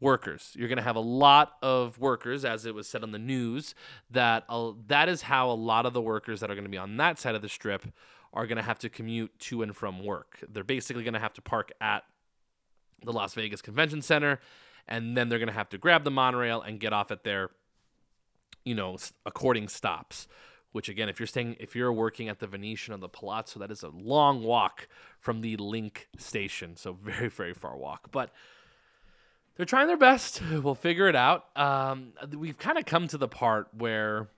workers. 0.00 0.52
You're 0.54 0.68
going 0.68 0.76
to 0.78 0.82
have 0.82 0.96
a 0.96 1.00
lot 1.00 1.56
of 1.62 1.98
workers, 1.98 2.44
as 2.44 2.66
it 2.66 2.74
was 2.74 2.86
said 2.86 3.02
on 3.02 3.12
the 3.12 3.18
news, 3.18 3.74
that 4.10 4.44
uh, 4.48 4.72
that 4.86 5.08
is 5.08 5.22
how 5.22 5.50
a 5.50 5.54
lot 5.54 5.86
of 5.86 5.92
the 5.92 6.00
workers 6.00 6.40
that 6.40 6.50
are 6.50 6.54
going 6.54 6.64
to 6.64 6.70
be 6.70 6.78
on 6.78 6.96
that 6.98 7.18
side 7.18 7.34
of 7.34 7.42
the 7.42 7.48
strip 7.48 7.86
are 8.32 8.46
going 8.46 8.56
to 8.56 8.62
have 8.62 8.78
to 8.80 8.88
commute 8.88 9.38
to 9.38 9.62
and 9.62 9.74
from 9.74 10.04
work. 10.04 10.44
They're 10.48 10.64
basically 10.64 11.04
going 11.04 11.14
to 11.14 11.20
have 11.20 11.32
to 11.34 11.42
park 11.42 11.72
at 11.80 12.04
the 13.04 13.12
Las 13.12 13.34
Vegas 13.34 13.62
Convention 13.62 14.02
Center, 14.02 14.40
and 14.86 15.16
then 15.16 15.28
they're 15.28 15.38
going 15.38 15.48
to 15.48 15.54
have 15.54 15.70
to 15.70 15.78
grab 15.78 16.04
the 16.04 16.10
monorail 16.10 16.60
and 16.60 16.78
get 16.78 16.92
off 16.92 17.10
at 17.10 17.24
their, 17.24 17.50
you 18.64 18.74
know, 18.74 18.96
according 19.24 19.68
stops. 19.68 20.28
Which 20.72 20.90
again, 20.90 21.08
if 21.08 21.18
you're 21.18 21.26
staying, 21.26 21.56
if 21.58 21.74
you're 21.74 21.92
working 21.92 22.28
at 22.28 22.38
the 22.38 22.46
Venetian 22.46 22.92
or 22.92 22.98
the 22.98 23.08
Palazzo, 23.08 23.58
that 23.60 23.70
is 23.70 23.82
a 23.82 23.88
long 23.88 24.42
walk 24.42 24.88
from 25.18 25.40
the 25.40 25.56
LINQ 25.56 26.04
station. 26.18 26.76
So 26.76 26.92
very, 26.92 27.28
very 27.28 27.54
far 27.54 27.78
walk. 27.78 28.10
But 28.10 28.30
they're 29.56 29.66
trying 29.66 29.86
their 29.86 29.96
best. 29.96 30.42
We'll 30.50 30.74
figure 30.74 31.08
it 31.08 31.16
out. 31.16 31.46
Um, 31.56 32.12
we've 32.36 32.58
kind 32.58 32.78
of 32.78 32.84
come 32.84 33.08
to 33.08 33.18
the 33.18 33.28
part 33.28 33.68
where 33.76 34.28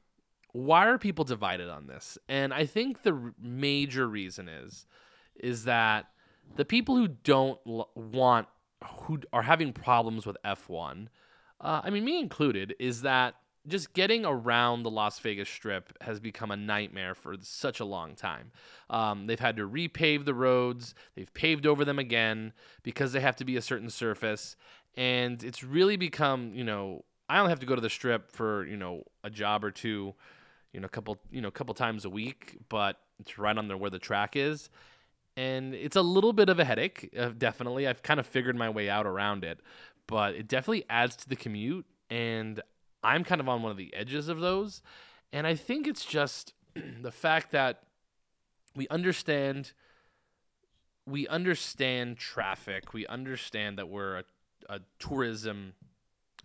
why 0.52 0.86
are 0.86 0.98
people 0.98 1.24
divided 1.24 1.68
on 1.68 1.86
this? 1.86 2.18
And 2.28 2.52
I 2.52 2.66
think 2.66 3.02
the 3.02 3.32
major 3.40 4.08
reason 4.08 4.48
is 4.48 4.86
is 5.36 5.64
that 5.64 6.06
the 6.56 6.64
people 6.64 6.96
who 6.96 7.08
don't 7.08 7.58
l- 7.66 7.90
want 7.94 8.48
who 8.84 9.20
are 9.32 9.42
having 9.42 9.72
problems 9.72 10.26
with 10.26 10.36
F1, 10.44 11.08
uh, 11.60 11.80
I 11.84 11.90
mean 11.90 12.04
me 12.04 12.18
included, 12.18 12.74
is 12.78 13.02
that 13.02 13.34
just 13.66 13.92
getting 13.92 14.24
around 14.24 14.82
the 14.82 14.90
Las 14.90 15.18
Vegas 15.18 15.48
Strip 15.48 15.92
has 16.00 16.20
become 16.20 16.50
a 16.50 16.56
nightmare 16.56 17.14
for 17.14 17.34
such 17.40 17.80
a 17.80 17.84
long 17.84 18.14
time. 18.14 18.50
Um, 18.88 19.26
they've 19.26 19.38
had 19.38 19.56
to 19.56 19.68
repave 19.68 20.24
the 20.24 20.34
roads, 20.34 20.94
they've 21.14 21.32
paved 21.34 21.66
over 21.66 21.84
them 21.84 21.98
again 21.98 22.52
because 22.82 23.12
they 23.12 23.20
have 23.20 23.36
to 23.36 23.44
be 23.44 23.56
a 23.56 23.62
certain 23.62 23.90
surface 23.90 24.56
and 24.98 25.44
it's 25.44 25.62
really 25.62 25.96
become 25.96 26.52
you 26.52 26.64
know 26.64 27.04
I 27.28 27.38
only 27.38 27.50
have 27.50 27.60
to 27.60 27.66
go 27.66 27.74
to 27.74 27.80
the 27.80 27.88
strip 27.88 28.32
for 28.32 28.66
you 28.66 28.76
know 28.76 29.04
a 29.24 29.30
job 29.30 29.64
or 29.64 29.70
two, 29.70 30.14
you 30.72 30.80
know 30.80 30.86
a 30.86 30.90
couple 30.90 31.16
you 31.30 31.40
know 31.40 31.48
a 31.48 31.52
couple 31.52 31.72
times 31.72 32.04
a 32.04 32.10
week, 32.10 32.58
but 32.68 32.98
it's 33.20 33.38
right 33.38 33.56
on 33.56 33.68
there 33.68 33.76
where 33.76 33.90
the 33.90 33.98
track 33.98 34.36
is, 34.36 34.68
and 35.36 35.74
it's 35.74 35.96
a 35.96 36.02
little 36.02 36.32
bit 36.32 36.48
of 36.48 36.58
a 36.58 36.64
headache. 36.64 37.14
Uh, 37.16 37.30
definitely, 37.36 37.86
I've 37.86 38.02
kind 38.02 38.20
of 38.20 38.26
figured 38.26 38.56
my 38.56 38.68
way 38.68 38.90
out 38.90 39.06
around 39.06 39.44
it, 39.44 39.60
but 40.06 40.34
it 40.34 40.48
definitely 40.48 40.84
adds 40.90 41.16
to 41.16 41.28
the 41.28 41.36
commute, 41.36 41.86
and 42.10 42.60
I'm 43.02 43.22
kind 43.24 43.40
of 43.40 43.48
on 43.48 43.62
one 43.62 43.70
of 43.70 43.78
the 43.78 43.94
edges 43.94 44.28
of 44.28 44.40
those, 44.40 44.82
and 45.32 45.46
I 45.46 45.54
think 45.54 45.86
it's 45.86 46.04
just 46.04 46.54
the 47.02 47.12
fact 47.12 47.52
that 47.52 47.84
we 48.74 48.88
understand 48.88 49.72
we 51.06 51.26
understand 51.28 52.18
traffic. 52.18 52.92
We 52.92 53.06
understand 53.06 53.78
that 53.78 53.88
we're 53.88 54.18
a 54.18 54.24
a 54.68 54.80
tourism 54.98 55.74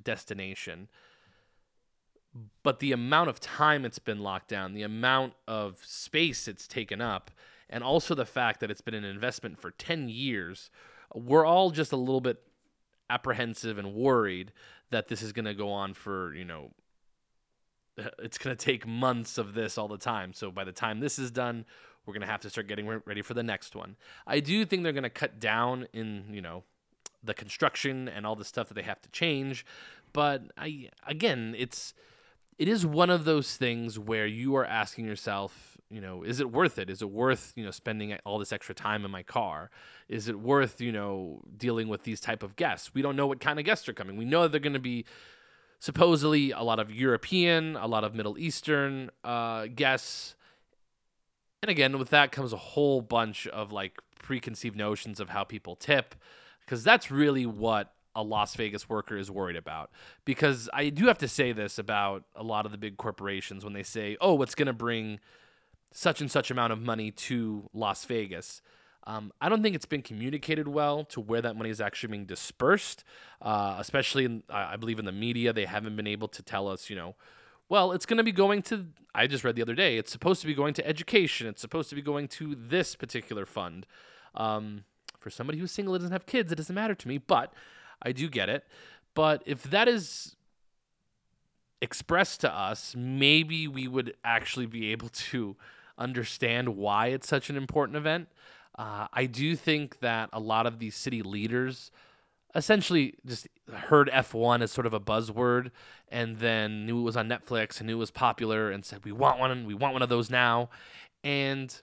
destination 0.03 0.87
but 2.63 2.79
the 2.79 2.91
amount 2.91 3.29
of 3.29 3.39
time 3.39 3.85
it's 3.85 3.99
been 3.99 4.19
locked 4.19 4.47
down, 4.47 4.73
the 4.73 4.83
amount 4.83 5.33
of 5.47 5.79
space 5.83 6.47
it's 6.47 6.67
taken 6.67 7.01
up, 7.01 7.31
and 7.69 7.83
also 7.83 8.15
the 8.15 8.25
fact 8.25 8.59
that 8.59 8.71
it's 8.71 8.81
been 8.81 8.93
an 8.93 9.03
investment 9.03 9.59
for 9.59 9.71
10 9.71 10.09
years, 10.09 10.69
we're 11.13 11.45
all 11.45 11.69
just 11.69 11.91
a 11.91 11.97
little 11.97 12.21
bit 12.21 12.41
apprehensive 13.09 13.77
and 13.77 13.93
worried 13.93 14.51
that 14.89 15.07
this 15.07 15.21
is 15.21 15.31
going 15.31 15.45
to 15.45 15.53
go 15.53 15.71
on 15.71 15.93
for, 15.93 16.33
you 16.33 16.45
know, 16.45 16.71
it's 18.19 18.37
going 18.37 18.55
to 18.55 18.65
take 18.65 18.87
months 18.87 19.37
of 19.37 19.53
this 19.53 19.77
all 19.77 19.87
the 19.87 19.97
time. 19.97 20.33
So 20.33 20.51
by 20.51 20.63
the 20.63 20.71
time 20.71 20.99
this 20.99 21.19
is 21.19 21.29
done, 21.29 21.65
we're 22.05 22.13
going 22.13 22.21
to 22.21 22.27
have 22.27 22.41
to 22.41 22.49
start 22.49 22.67
getting 22.67 22.87
ready 23.05 23.21
for 23.21 23.33
the 23.33 23.43
next 23.43 23.75
one. 23.75 23.95
I 24.25 24.39
do 24.39 24.65
think 24.65 24.83
they're 24.83 24.91
going 24.91 25.03
to 25.03 25.09
cut 25.09 25.39
down 25.39 25.87
in, 25.93 26.25
you 26.31 26.41
know, 26.41 26.63
the 27.23 27.33
construction 27.33 28.07
and 28.07 28.25
all 28.25 28.35
the 28.35 28.45
stuff 28.45 28.67
that 28.67 28.73
they 28.73 28.83
have 28.83 29.01
to 29.01 29.09
change. 29.09 29.65
But 30.11 30.43
I 30.57 30.89
again, 31.07 31.55
it's 31.57 31.93
it 32.59 32.67
is 32.67 32.85
one 32.85 33.09
of 33.09 33.25
those 33.25 33.55
things 33.57 33.97
where 33.97 34.27
you 34.27 34.55
are 34.55 34.65
asking 34.65 35.05
yourself, 35.05 35.77
you 35.89 35.99
know, 35.99 36.23
is 36.23 36.39
it 36.39 36.51
worth 36.51 36.77
it? 36.77 36.89
Is 36.89 37.01
it 37.01 37.09
worth, 37.09 37.53
you 37.55 37.65
know, 37.65 37.71
spending 37.71 38.15
all 38.25 38.37
this 38.37 38.53
extra 38.53 38.75
time 38.75 39.05
in 39.05 39.11
my 39.11 39.23
car? 39.23 39.71
Is 40.07 40.27
it 40.27 40.39
worth, 40.39 40.79
you 40.79 40.91
know, 40.91 41.41
dealing 41.57 41.87
with 41.87 42.03
these 42.03 42.19
type 42.19 42.43
of 42.43 42.55
guests? 42.55 42.93
We 42.93 43.01
don't 43.01 43.15
know 43.15 43.27
what 43.27 43.39
kind 43.39 43.59
of 43.59 43.65
guests 43.65 43.89
are 43.89 43.93
coming. 43.93 44.17
We 44.17 44.25
know 44.25 44.47
they're 44.47 44.59
going 44.59 44.73
to 44.73 44.79
be 44.79 45.05
supposedly 45.79 46.51
a 46.51 46.61
lot 46.61 46.79
of 46.79 46.91
European, 46.91 47.75
a 47.75 47.87
lot 47.87 48.03
of 48.03 48.13
Middle 48.13 48.37
Eastern 48.37 49.09
uh, 49.23 49.67
guests. 49.67 50.35
And 51.61 51.69
again, 51.69 51.97
with 51.97 52.09
that 52.11 52.31
comes 52.31 52.53
a 52.53 52.57
whole 52.57 53.01
bunch 53.01 53.47
of 53.47 53.71
like 53.71 53.99
preconceived 54.21 54.77
notions 54.77 55.19
of 55.19 55.29
how 55.29 55.43
people 55.43 55.75
tip, 55.75 56.15
because 56.73 56.83
that's 56.83 57.11
really 57.11 57.45
what 57.45 57.93
a 58.15 58.23
Las 58.23 58.55
Vegas 58.55 58.89
worker 58.89 59.15
is 59.15 59.29
worried 59.29 59.55
about. 59.55 59.91
Because 60.25 60.71
I 60.73 60.89
do 60.89 61.05
have 61.05 61.19
to 61.19 61.27
say 61.27 61.51
this 61.51 61.77
about 61.77 62.23
a 62.35 62.41
lot 62.41 62.65
of 62.65 62.71
the 62.71 62.79
big 62.79 62.97
corporations 62.97 63.63
when 63.63 63.73
they 63.73 63.83
say, 63.83 64.17
oh, 64.19 64.41
it's 64.41 64.55
going 64.55 64.65
to 64.65 64.73
bring 64.73 65.19
such 65.91 66.19
and 66.19 66.31
such 66.31 66.49
amount 66.49 66.73
of 66.73 66.81
money 66.81 67.11
to 67.11 67.69
Las 67.75 68.05
Vegas. 68.05 68.63
Um, 69.05 69.31
I 69.39 69.49
don't 69.49 69.61
think 69.61 69.75
it's 69.75 69.85
been 69.85 70.01
communicated 70.01 70.67
well 70.67 71.05
to 71.05 71.21
where 71.21 71.43
that 71.43 71.55
money 71.55 71.69
is 71.69 71.79
actually 71.79 72.09
being 72.09 72.25
dispersed, 72.25 73.03
uh, 73.39 73.75
especially, 73.77 74.25
in, 74.25 74.41
I 74.49 74.75
believe, 74.75 74.97
in 74.97 75.05
the 75.05 75.11
media. 75.11 75.53
They 75.53 75.65
haven't 75.65 75.95
been 75.95 76.07
able 76.07 76.29
to 76.29 76.41
tell 76.41 76.67
us, 76.67 76.89
you 76.89 76.95
know, 76.95 77.13
well, 77.69 77.91
it's 77.91 78.07
going 78.07 78.17
to 78.17 78.23
be 78.23 78.31
going 78.31 78.63
to, 78.63 78.87
I 79.13 79.27
just 79.27 79.43
read 79.43 79.55
the 79.55 79.61
other 79.61 79.75
day, 79.75 79.99
it's 79.99 80.11
supposed 80.11 80.41
to 80.41 80.47
be 80.47 80.55
going 80.55 80.73
to 80.73 80.87
education. 80.87 81.45
It's 81.45 81.61
supposed 81.61 81.89
to 81.89 81.95
be 81.95 82.01
going 82.01 82.29
to 82.29 82.55
this 82.55 82.95
particular 82.95 83.45
fund. 83.45 83.85
Um, 84.33 84.85
for 85.23 85.29
somebody 85.29 85.57
who's 85.57 85.71
single 85.71 85.95
and 85.95 86.01
doesn't 86.01 86.13
have 86.13 86.25
kids, 86.25 86.51
it 86.51 86.55
doesn't 86.55 86.75
matter 86.75 86.93
to 86.93 87.07
me, 87.07 87.17
but 87.17 87.53
I 88.01 88.11
do 88.11 88.29
get 88.29 88.49
it. 88.49 88.67
But 89.13 89.41
if 89.45 89.63
that 89.63 89.87
is 89.87 90.35
expressed 91.81 92.41
to 92.41 92.53
us, 92.53 92.95
maybe 92.97 93.67
we 93.67 93.87
would 93.87 94.15
actually 94.23 94.65
be 94.65 94.91
able 94.91 95.09
to 95.09 95.55
understand 95.97 96.69
why 96.69 97.07
it's 97.07 97.27
such 97.27 97.49
an 97.49 97.55
important 97.55 97.97
event. 97.97 98.27
Uh, 98.77 99.07
I 99.13 99.25
do 99.25 99.55
think 99.55 99.99
that 99.99 100.29
a 100.33 100.39
lot 100.39 100.65
of 100.65 100.79
these 100.79 100.95
city 100.95 101.21
leaders 101.21 101.91
essentially 102.55 103.15
just 103.25 103.47
heard 103.71 104.09
F1 104.11 104.61
as 104.61 104.71
sort 104.71 104.85
of 104.85 104.93
a 104.93 104.99
buzzword 104.99 105.71
and 106.09 106.37
then 106.37 106.85
knew 106.85 106.99
it 106.99 107.03
was 107.03 107.17
on 107.17 107.27
Netflix 107.27 107.79
and 107.79 107.87
knew 107.87 107.95
it 107.95 107.99
was 107.99 108.11
popular 108.11 108.71
and 108.71 108.85
said, 108.85 109.03
we 109.03 109.11
want 109.11 109.39
one, 109.39 109.65
we 109.65 109.73
want 109.73 109.93
one 109.93 110.01
of 110.01 110.09
those 110.09 110.29
now. 110.29 110.69
And 111.23 111.75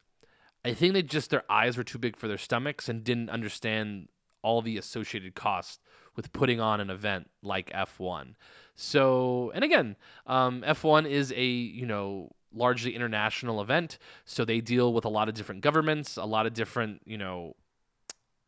I 0.65 0.75
think 0.75 0.95
they 0.95 1.03
just, 1.03 1.31
their 1.31 1.51
eyes 1.51 1.77
were 1.77 1.85
too 1.85 1.99
big 1.99 2.17
for 2.17 2.29
their 2.29 2.39
stomachs 2.39 2.89
and 2.89 3.03
didn't 3.03 3.31
understand 3.31 4.09
all 4.43 4.63
the 4.63 4.77
associated 4.77 5.35
costs 5.35 5.79
with 6.17 6.33
putting 6.33 6.61
on 6.61 6.81
an 6.81 6.91
event 6.91 7.31
like 7.43 7.71
F1. 7.71 8.35
So, 8.75 9.53
and 9.55 9.65
again, 9.65 9.97
um, 10.27 10.63
F1 10.63 11.09
is 11.09 11.33
a, 11.33 11.45
you 11.45 11.87
know, 11.87 12.31
largely 12.53 12.95
international 12.95 13.61
event. 13.61 13.99
So 14.25 14.45
they 14.45 14.61
deal 14.61 14.93
with 14.93 15.05
a 15.05 15.09
lot 15.09 15.29
of 15.29 15.35
different 15.35 15.61
governments, 15.61 16.17
a 16.17 16.25
lot 16.25 16.47
of 16.47 16.55
different, 16.55 17.03
you 17.05 17.19
know, 17.19 17.55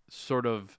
sort 0.08 0.46
of 0.46 0.78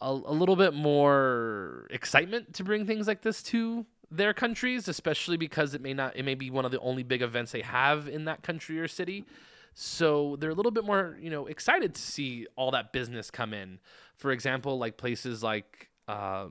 a, 0.00 0.08
a 0.08 0.32
little 0.32 0.56
bit 0.56 0.74
more 0.74 1.86
excitement 1.90 2.54
to 2.54 2.64
bring 2.64 2.86
things 2.86 3.06
like 3.06 3.22
this 3.22 3.42
to 3.44 3.86
their 4.10 4.34
countries, 4.34 4.88
especially 4.88 5.36
because 5.36 5.74
it 5.74 5.80
may 5.80 5.94
not 5.94 6.16
it 6.16 6.24
may 6.24 6.34
be 6.34 6.50
one 6.50 6.64
of 6.64 6.70
the 6.70 6.80
only 6.80 7.02
big 7.02 7.22
events 7.22 7.52
they 7.52 7.62
have 7.62 8.08
in 8.08 8.26
that 8.26 8.42
country 8.42 8.78
or 8.78 8.86
city. 8.86 9.24
So 9.74 10.36
they're 10.38 10.50
a 10.50 10.54
little 10.54 10.72
bit 10.72 10.84
more, 10.84 11.16
you 11.20 11.30
know, 11.30 11.46
excited 11.46 11.94
to 11.94 12.00
see 12.00 12.46
all 12.56 12.70
that 12.70 12.92
business 12.92 13.30
come 13.30 13.52
in. 13.52 13.80
For 14.16 14.30
example, 14.30 14.78
like 14.78 14.96
places 14.96 15.42
like 15.42 15.90
uh, 16.06 16.46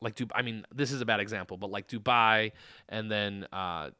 like 0.00 0.16
Dubai. 0.16 0.30
I 0.34 0.42
mean, 0.42 0.64
this 0.74 0.90
is 0.90 1.00
a 1.00 1.06
bad 1.06 1.20
example, 1.20 1.58
but 1.58 1.70
like 1.70 1.88
Dubai 1.88 2.52
and 2.88 3.10
then 3.10 3.46
uh, 3.52 3.90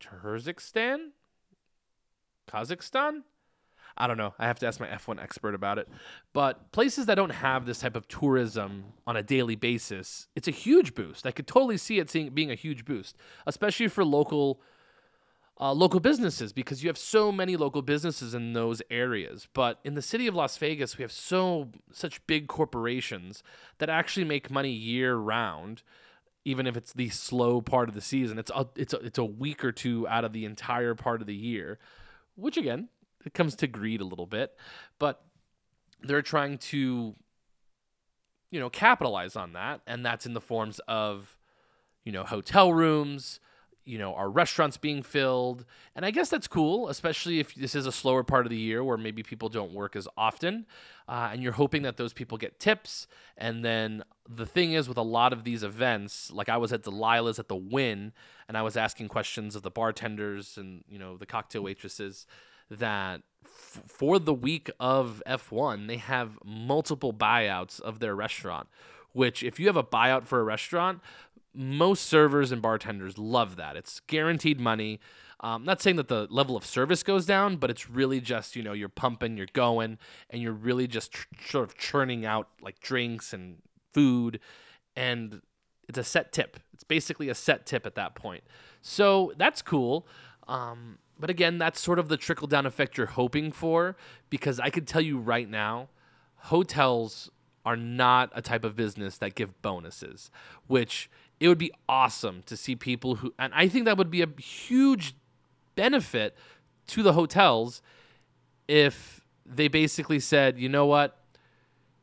Kyrgyzstan, 0.00 1.10
Kazakhstan. 2.50 3.22
I 3.96 4.06
don't 4.06 4.16
know. 4.16 4.34
I 4.38 4.46
have 4.46 4.58
to 4.60 4.66
ask 4.66 4.80
my 4.80 4.86
F1 4.86 5.22
expert 5.22 5.54
about 5.54 5.78
it. 5.78 5.86
But 6.32 6.72
places 6.72 7.06
that 7.06 7.16
don't 7.16 7.30
have 7.30 7.66
this 7.66 7.80
type 7.80 7.94
of 7.94 8.08
tourism 8.08 8.84
on 9.06 9.16
a 9.16 9.22
daily 9.22 9.54
basis, 9.54 10.28
it's 10.34 10.48
a 10.48 10.52
huge 10.52 10.94
boost. 10.94 11.26
I 11.26 11.30
could 11.30 11.46
totally 11.46 11.76
see 11.76 11.98
it 11.98 12.08
seeing, 12.08 12.30
being 12.30 12.50
a 12.50 12.54
huge 12.54 12.86
boost, 12.86 13.16
especially 13.46 13.88
for 13.88 14.02
local 14.02 14.62
uh, 15.60 15.72
local 15.72 16.00
businesses 16.00 16.52
because 16.52 16.82
you 16.82 16.88
have 16.88 16.98
so 16.98 17.30
many 17.30 17.56
local 17.56 17.82
businesses 17.82 18.34
in 18.34 18.52
those 18.52 18.82
areas. 18.90 19.46
But 19.52 19.78
in 19.84 19.94
the 19.94 20.02
city 20.02 20.26
of 20.26 20.34
Las 20.34 20.56
Vegas, 20.56 20.98
we 20.98 21.02
have 21.02 21.12
so 21.12 21.68
such 21.92 22.26
big 22.26 22.48
corporations 22.48 23.42
that 23.78 23.88
actually 23.88 24.24
make 24.24 24.50
money 24.50 24.72
year 24.72 25.16
round 25.16 25.82
even 26.44 26.66
if 26.66 26.76
it's 26.76 26.92
the 26.92 27.08
slow 27.08 27.60
part 27.60 27.88
of 27.88 27.94
the 27.94 28.00
season. 28.00 28.38
It's 28.38 28.50
a, 28.54 28.66
it's 28.74 28.92
a, 28.92 28.98
it's 28.98 29.18
a 29.18 29.24
week 29.24 29.64
or 29.64 29.72
two 29.72 30.08
out 30.08 30.24
of 30.24 30.32
the 30.32 30.44
entire 30.44 30.94
part 30.94 31.20
of 31.20 31.26
the 31.26 31.36
year, 31.36 31.78
which 32.34 32.56
again 32.56 32.88
it 33.24 33.34
comes 33.34 33.54
to 33.56 33.66
greed 33.66 34.00
a 34.00 34.04
little 34.04 34.26
bit, 34.26 34.58
but 34.98 35.24
they're 36.02 36.22
trying 36.22 36.58
to 36.58 37.14
you 38.50 38.60
know 38.60 38.68
capitalize 38.68 39.36
on 39.36 39.52
that 39.52 39.80
and 39.86 40.04
that's 40.04 40.26
in 40.26 40.34
the 40.34 40.40
forms 40.40 40.80
of 40.88 41.38
you 42.04 42.12
know 42.12 42.24
hotel 42.24 42.72
rooms 42.72 43.40
you 43.84 43.98
know 43.98 44.14
our 44.14 44.30
restaurants 44.30 44.76
being 44.76 45.02
filled 45.02 45.64
and 45.96 46.04
i 46.04 46.10
guess 46.10 46.28
that's 46.28 46.46
cool 46.46 46.88
especially 46.88 47.40
if 47.40 47.54
this 47.54 47.74
is 47.74 47.86
a 47.86 47.92
slower 47.92 48.22
part 48.22 48.46
of 48.46 48.50
the 48.50 48.56
year 48.56 48.82
where 48.84 48.96
maybe 48.96 49.22
people 49.22 49.48
don't 49.48 49.72
work 49.72 49.96
as 49.96 50.06
often 50.16 50.66
uh, 51.08 51.30
and 51.32 51.42
you're 51.42 51.52
hoping 51.52 51.82
that 51.82 51.96
those 51.96 52.12
people 52.12 52.38
get 52.38 52.58
tips 52.60 53.06
and 53.36 53.64
then 53.64 54.02
the 54.28 54.46
thing 54.46 54.72
is 54.72 54.88
with 54.88 54.96
a 54.96 55.02
lot 55.02 55.32
of 55.32 55.44
these 55.44 55.62
events 55.62 56.30
like 56.30 56.48
i 56.48 56.56
was 56.56 56.72
at 56.72 56.82
delilah's 56.82 57.38
at 57.38 57.48
the 57.48 57.56
Wynn 57.56 58.12
and 58.48 58.56
i 58.56 58.62
was 58.62 58.76
asking 58.76 59.08
questions 59.08 59.56
of 59.56 59.62
the 59.62 59.70
bartenders 59.70 60.56
and 60.56 60.84
you 60.88 60.98
know 60.98 61.16
the 61.16 61.26
cocktail 61.26 61.62
waitresses 61.62 62.26
that 62.78 63.22
f- 63.44 63.82
for 63.86 64.18
the 64.18 64.34
week 64.34 64.70
of 64.80 65.22
F1, 65.26 65.86
they 65.86 65.98
have 65.98 66.38
multiple 66.44 67.12
buyouts 67.12 67.80
of 67.80 68.00
their 68.00 68.14
restaurant. 68.14 68.68
Which, 69.12 69.42
if 69.42 69.60
you 69.60 69.66
have 69.66 69.76
a 69.76 69.84
buyout 69.84 70.26
for 70.26 70.40
a 70.40 70.42
restaurant, 70.42 71.00
most 71.54 72.06
servers 72.06 72.52
and 72.52 72.62
bartenders 72.62 73.18
love 73.18 73.56
that. 73.56 73.76
It's 73.76 74.00
guaranteed 74.00 74.60
money. 74.60 75.00
Um, 75.40 75.64
not 75.64 75.82
saying 75.82 75.96
that 75.96 76.08
the 76.08 76.28
level 76.30 76.56
of 76.56 76.64
service 76.64 77.02
goes 77.02 77.26
down, 77.26 77.56
but 77.56 77.68
it's 77.70 77.90
really 77.90 78.20
just 78.20 78.54
you 78.54 78.62
know 78.62 78.72
you're 78.72 78.88
pumping, 78.88 79.36
you're 79.36 79.46
going, 79.52 79.98
and 80.30 80.40
you're 80.40 80.52
really 80.52 80.86
just 80.86 81.12
tr- 81.12 81.26
sort 81.44 81.68
of 81.68 81.76
churning 81.76 82.24
out 82.24 82.48
like 82.60 82.80
drinks 82.80 83.32
and 83.32 83.56
food, 83.92 84.38
and 84.94 85.42
it's 85.88 85.98
a 85.98 86.04
set 86.04 86.32
tip. 86.32 86.58
It's 86.72 86.84
basically 86.84 87.28
a 87.28 87.34
set 87.34 87.66
tip 87.66 87.86
at 87.86 87.96
that 87.96 88.14
point. 88.14 88.44
So 88.80 89.32
that's 89.36 89.62
cool. 89.62 90.06
Um, 90.46 90.98
but 91.18 91.30
again, 91.30 91.58
that's 91.58 91.80
sort 91.80 91.98
of 91.98 92.08
the 92.08 92.16
trickle 92.16 92.46
down 92.46 92.66
effect 92.66 92.96
you're 92.96 93.06
hoping 93.06 93.52
for 93.52 93.96
because 94.30 94.58
I 94.58 94.70
can 94.70 94.84
tell 94.84 95.00
you 95.00 95.18
right 95.18 95.48
now, 95.48 95.88
hotels 96.36 97.30
are 97.64 97.76
not 97.76 98.30
a 98.34 98.42
type 98.42 98.64
of 98.64 98.74
business 98.74 99.18
that 99.18 99.34
give 99.34 99.60
bonuses, 99.62 100.30
which 100.66 101.08
it 101.42 101.48
would 101.48 101.58
be 101.58 101.72
awesome 101.88 102.42
to 102.46 102.56
see 102.56 102.76
people 102.76 103.16
who, 103.16 103.34
and 103.38 103.52
I 103.54 103.68
think 103.68 103.86
that 103.86 103.98
would 103.98 104.10
be 104.10 104.22
a 104.22 104.28
huge 104.40 105.14
benefit 105.74 106.36
to 106.88 107.02
the 107.02 107.12
hotels 107.12 107.82
if 108.68 109.20
they 109.44 109.68
basically 109.68 110.20
said, 110.20 110.58
you 110.58 110.68
know 110.68 110.86
what, 110.86 111.18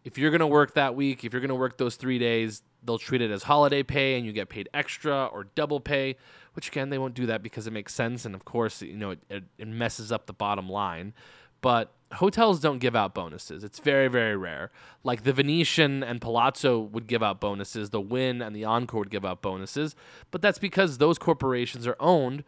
if 0.04 0.18
you're 0.18 0.32
going 0.32 0.40
to 0.40 0.48
work 0.48 0.74
that 0.74 0.96
week, 0.96 1.24
if 1.24 1.34
you're 1.34 1.42
going 1.42 1.50
to 1.50 1.56
work 1.56 1.78
those 1.78 1.96
three 1.96 2.20
days, 2.20 2.64
they'll 2.84 2.98
treat 2.98 3.22
it 3.22 3.32
as 3.32 3.44
holiday 3.44 3.84
pay 3.84 4.18
and 4.18 4.26
you 4.26 4.32
get 4.32 4.50
paid 4.50 4.70
extra 4.74 5.26
or 5.26 5.46
double 5.56 5.80
pay 5.80 6.16
which 6.54 6.70
again 6.70 6.90
they 6.90 6.98
won't 6.98 7.14
do 7.14 7.26
that 7.26 7.44
because 7.44 7.68
it 7.68 7.74
makes 7.74 7.94
sense 7.94 8.26
and 8.26 8.36
of 8.36 8.46
course 8.46 8.82
you 8.82 8.96
know 8.96 9.12
it, 9.12 9.20
it, 9.30 9.44
it 9.58 9.68
messes 9.68 10.12
up 10.12 10.26
the 10.26 10.34
bottom 10.34 10.70
line. 10.70 11.14
But 11.62 11.94
hotels 12.14 12.60
don't 12.60 12.80
give 12.80 12.96
out 12.96 13.14
bonuses 13.14 13.64
it's 13.64 13.80
very 13.80 14.08
very 14.08 14.36
rare 14.36 14.72
like 15.04 15.24
the 15.24 15.32
venetian 15.32 16.02
and 16.02 16.20
palazzo 16.22 16.80
would 16.80 17.06
give 17.06 17.22
out 17.22 17.40
bonuses 17.40 17.92
the 17.92 18.02
Wynn 18.02 18.42
and 18.42 18.56
the 18.56 18.66
encore 18.66 19.02
would 19.02 19.12
give 19.12 19.24
out 19.24 19.42
bonuses 19.42 19.96
but 20.32 20.42
that's 20.42 20.58
because 20.58 20.98
those 20.98 21.20
corporations 21.20 21.86
are 21.86 21.96
owned 22.00 22.44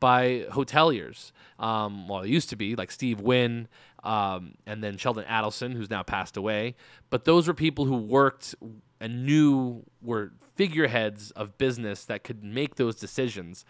by 0.00 0.46
hoteliers. 0.50 1.32
Um, 1.58 2.08
well, 2.08 2.22
it 2.22 2.28
used 2.28 2.50
to 2.50 2.56
be 2.56 2.76
like 2.76 2.90
Steve 2.90 3.20
Wynn 3.20 3.68
um, 4.04 4.54
and 4.66 4.82
then 4.82 4.96
Sheldon 4.96 5.24
Adelson, 5.24 5.72
who's 5.72 5.90
now 5.90 6.02
passed 6.02 6.36
away. 6.36 6.76
But 7.10 7.24
those 7.24 7.48
were 7.48 7.54
people 7.54 7.86
who 7.86 7.96
worked 7.96 8.54
and 9.00 9.24
knew 9.24 9.84
were 10.02 10.32
figureheads 10.54 11.30
of 11.32 11.58
business 11.58 12.04
that 12.04 12.24
could 12.24 12.42
make 12.44 12.76
those 12.76 12.96
decisions. 12.96 13.64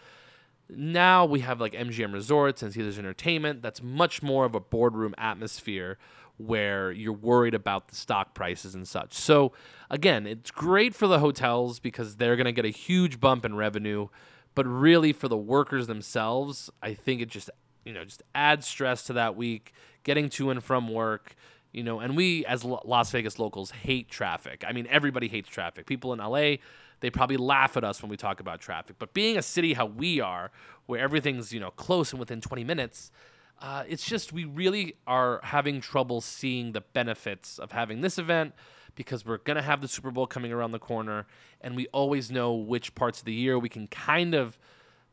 Now 0.69 1.25
we 1.25 1.39
have 1.41 1.61
like 1.61 1.73
MGM 1.73 2.13
Resorts 2.13 2.61
and 2.61 2.73
Caesars 2.73 2.99
Entertainment. 2.99 3.61
That's 3.61 3.81
much 3.81 4.21
more 4.21 4.45
of 4.45 4.55
a 4.55 4.59
boardroom 4.59 5.15
atmosphere 5.17 5.97
where 6.37 6.91
you're 6.91 7.13
worried 7.13 7.55
about 7.55 7.87
the 7.87 7.95
stock 7.95 8.33
prices 8.33 8.75
and 8.75 8.87
such. 8.87 9.13
So 9.13 9.53
again, 9.89 10.27
it's 10.27 10.51
great 10.51 10.93
for 10.93 11.07
the 11.07 11.19
hotels 11.19 11.79
because 11.79 12.17
they're 12.17 12.35
going 12.35 12.45
to 12.45 12.51
get 12.51 12.65
a 12.65 12.69
huge 12.69 13.19
bump 13.19 13.43
in 13.43 13.55
revenue, 13.55 14.07
but 14.53 14.67
really 14.67 15.13
for 15.13 15.27
the 15.27 15.37
workers 15.37 15.87
themselves, 15.87 16.69
I 16.81 16.93
think 16.93 17.21
it 17.21 17.29
just 17.29 17.49
you 17.85 17.93
know 17.93 18.03
just 18.03 18.23
adds 18.35 18.67
stress 18.67 19.03
to 19.03 19.13
that 19.13 19.35
week, 19.35 19.73
getting 20.03 20.29
to 20.29 20.49
and 20.49 20.63
from 20.63 20.89
work 20.89 21.35
you 21.77 21.83
know, 21.83 21.99
and 21.99 22.17
we 22.17 22.43
as 22.47 22.63
Las 22.65 23.11
Vegas 23.11 23.37
locals 23.37 23.69
hate 23.69 24.09
traffic. 24.09 24.63
I 24.67 24.73
mean, 24.73 24.87
everybody 24.89 25.27
hates 25.27 25.47
traffic. 25.47 25.85
People 25.85 26.11
in 26.11 26.17
LA, 26.17 26.55
they 27.01 27.11
probably 27.11 27.37
laugh 27.37 27.77
at 27.77 27.83
us 27.83 28.01
when 28.01 28.09
we 28.09 28.17
talk 28.17 28.39
about 28.39 28.59
traffic. 28.59 28.95
But 28.97 29.13
being 29.13 29.37
a 29.37 29.43
city 29.43 29.73
how 29.73 29.85
we 29.85 30.19
are, 30.19 30.49
where 30.87 30.99
everything's 30.99 31.53
you 31.53 31.59
know 31.59 31.69
close 31.69 32.11
and 32.11 32.19
within 32.19 32.41
20 32.41 32.63
minutes, 32.63 33.11
uh, 33.61 33.83
it's 33.87 34.03
just 34.03 34.33
we 34.33 34.43
really 34.43 34.95
are 35.05 35.39
having 35.43 35.79
trouble 35.79 36.19
seeing 36.19 36.71
the 36.71 36.81
benefits 36.81 37.59
of 37.59 37.71
having 37.73 38.01
this 38.01 38.17
event 38.17 38.53
because 38.95 39.23
we're 39.23 39.37
gonna 39.37 39.61
have 39.61 39.79
the 39.79 39.87
Super 39.87 40.09
Bowl 40.09 40.25
coming 40.25 40.51
around 40.51 40.71
the 40.71 40.79
corner, 40.79 41.27
and 41.61 41.75
we 41.75 41.85
always 41.93 42.31
know 42.31 42.55
which 42.55 42.95
parts 42.95 43.19
of 43.19 43.25
the 43.25 43.33
year 43.35 43.59
we 43.59 43.69
can 43.69 43.85
kind 43.85 44.33
of 44.33 44.57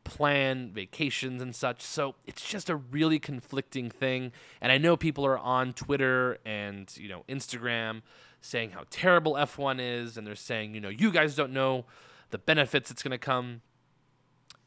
plan 0.05 0.71
vacations 0.73 1.43
and 1.43 1.55
such. 1.55 1.83
So 1.83 2.15
it's 2.27 2.47
just 2.47 2.71
a 2.71 2.77
really 2.77 3.19
conflicting 3.19 3.91
thing. 3.91 4.33
And 4.61 4.71
I 4.71 4.79
know 4.79 4.97
people 4.97 5.27
are 5.27 5.39
on 5.39 5.73
Twitter 5.73 6.39
and, 6.45 6.95
you 6.97 7.09
know, 7.09 7.25
Instagram 7.29 8.03
saying 8.41 8.71
how 8.71 8.85
terrible 8.91 9.35
F1 9.35 9.79
is. 9.81 10.17
And 10.17 10.27
they're 10.27 10.35
saying, 10.35 10.75
you 10.75 10.81
know, 10.81 10.91
you 10.91 11.11
guys 11.11 11.35
don't 11.35 11.53
know 11.53 11.87
the 12.31 12.39
benefits 12.39 12.91
it's 12.91 13.03
going 13.03 13.13
to 13.13 13.19
come. 13.19 13.63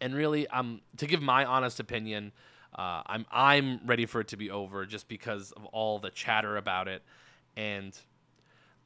And 0.02 0.13
really, 0.13 0.47
um, 0.47 0.82
to 0.97 1.08
give 1.08 1.21
my 1.21 1.45
honest 1.45 1.80
opinion, 1.80 2.32
uh, 2.76 3.02
I'm 3.06 3.26
I'm 3.32 3.80
ready 3.86 4.06
for 4.06 4.21
it 4.21 4.28
to 4.30 4.38
be 4.38 4.52
over 4.52 4.86
just 4.86 5.08
because 5.08 5.52
of 5.52 5.65
all 5.65 5.97
the 5.97 6.12
chatter 6.12 6.58
about 6.58 6.88
it, 6.88 7.02
and 7.56 7.97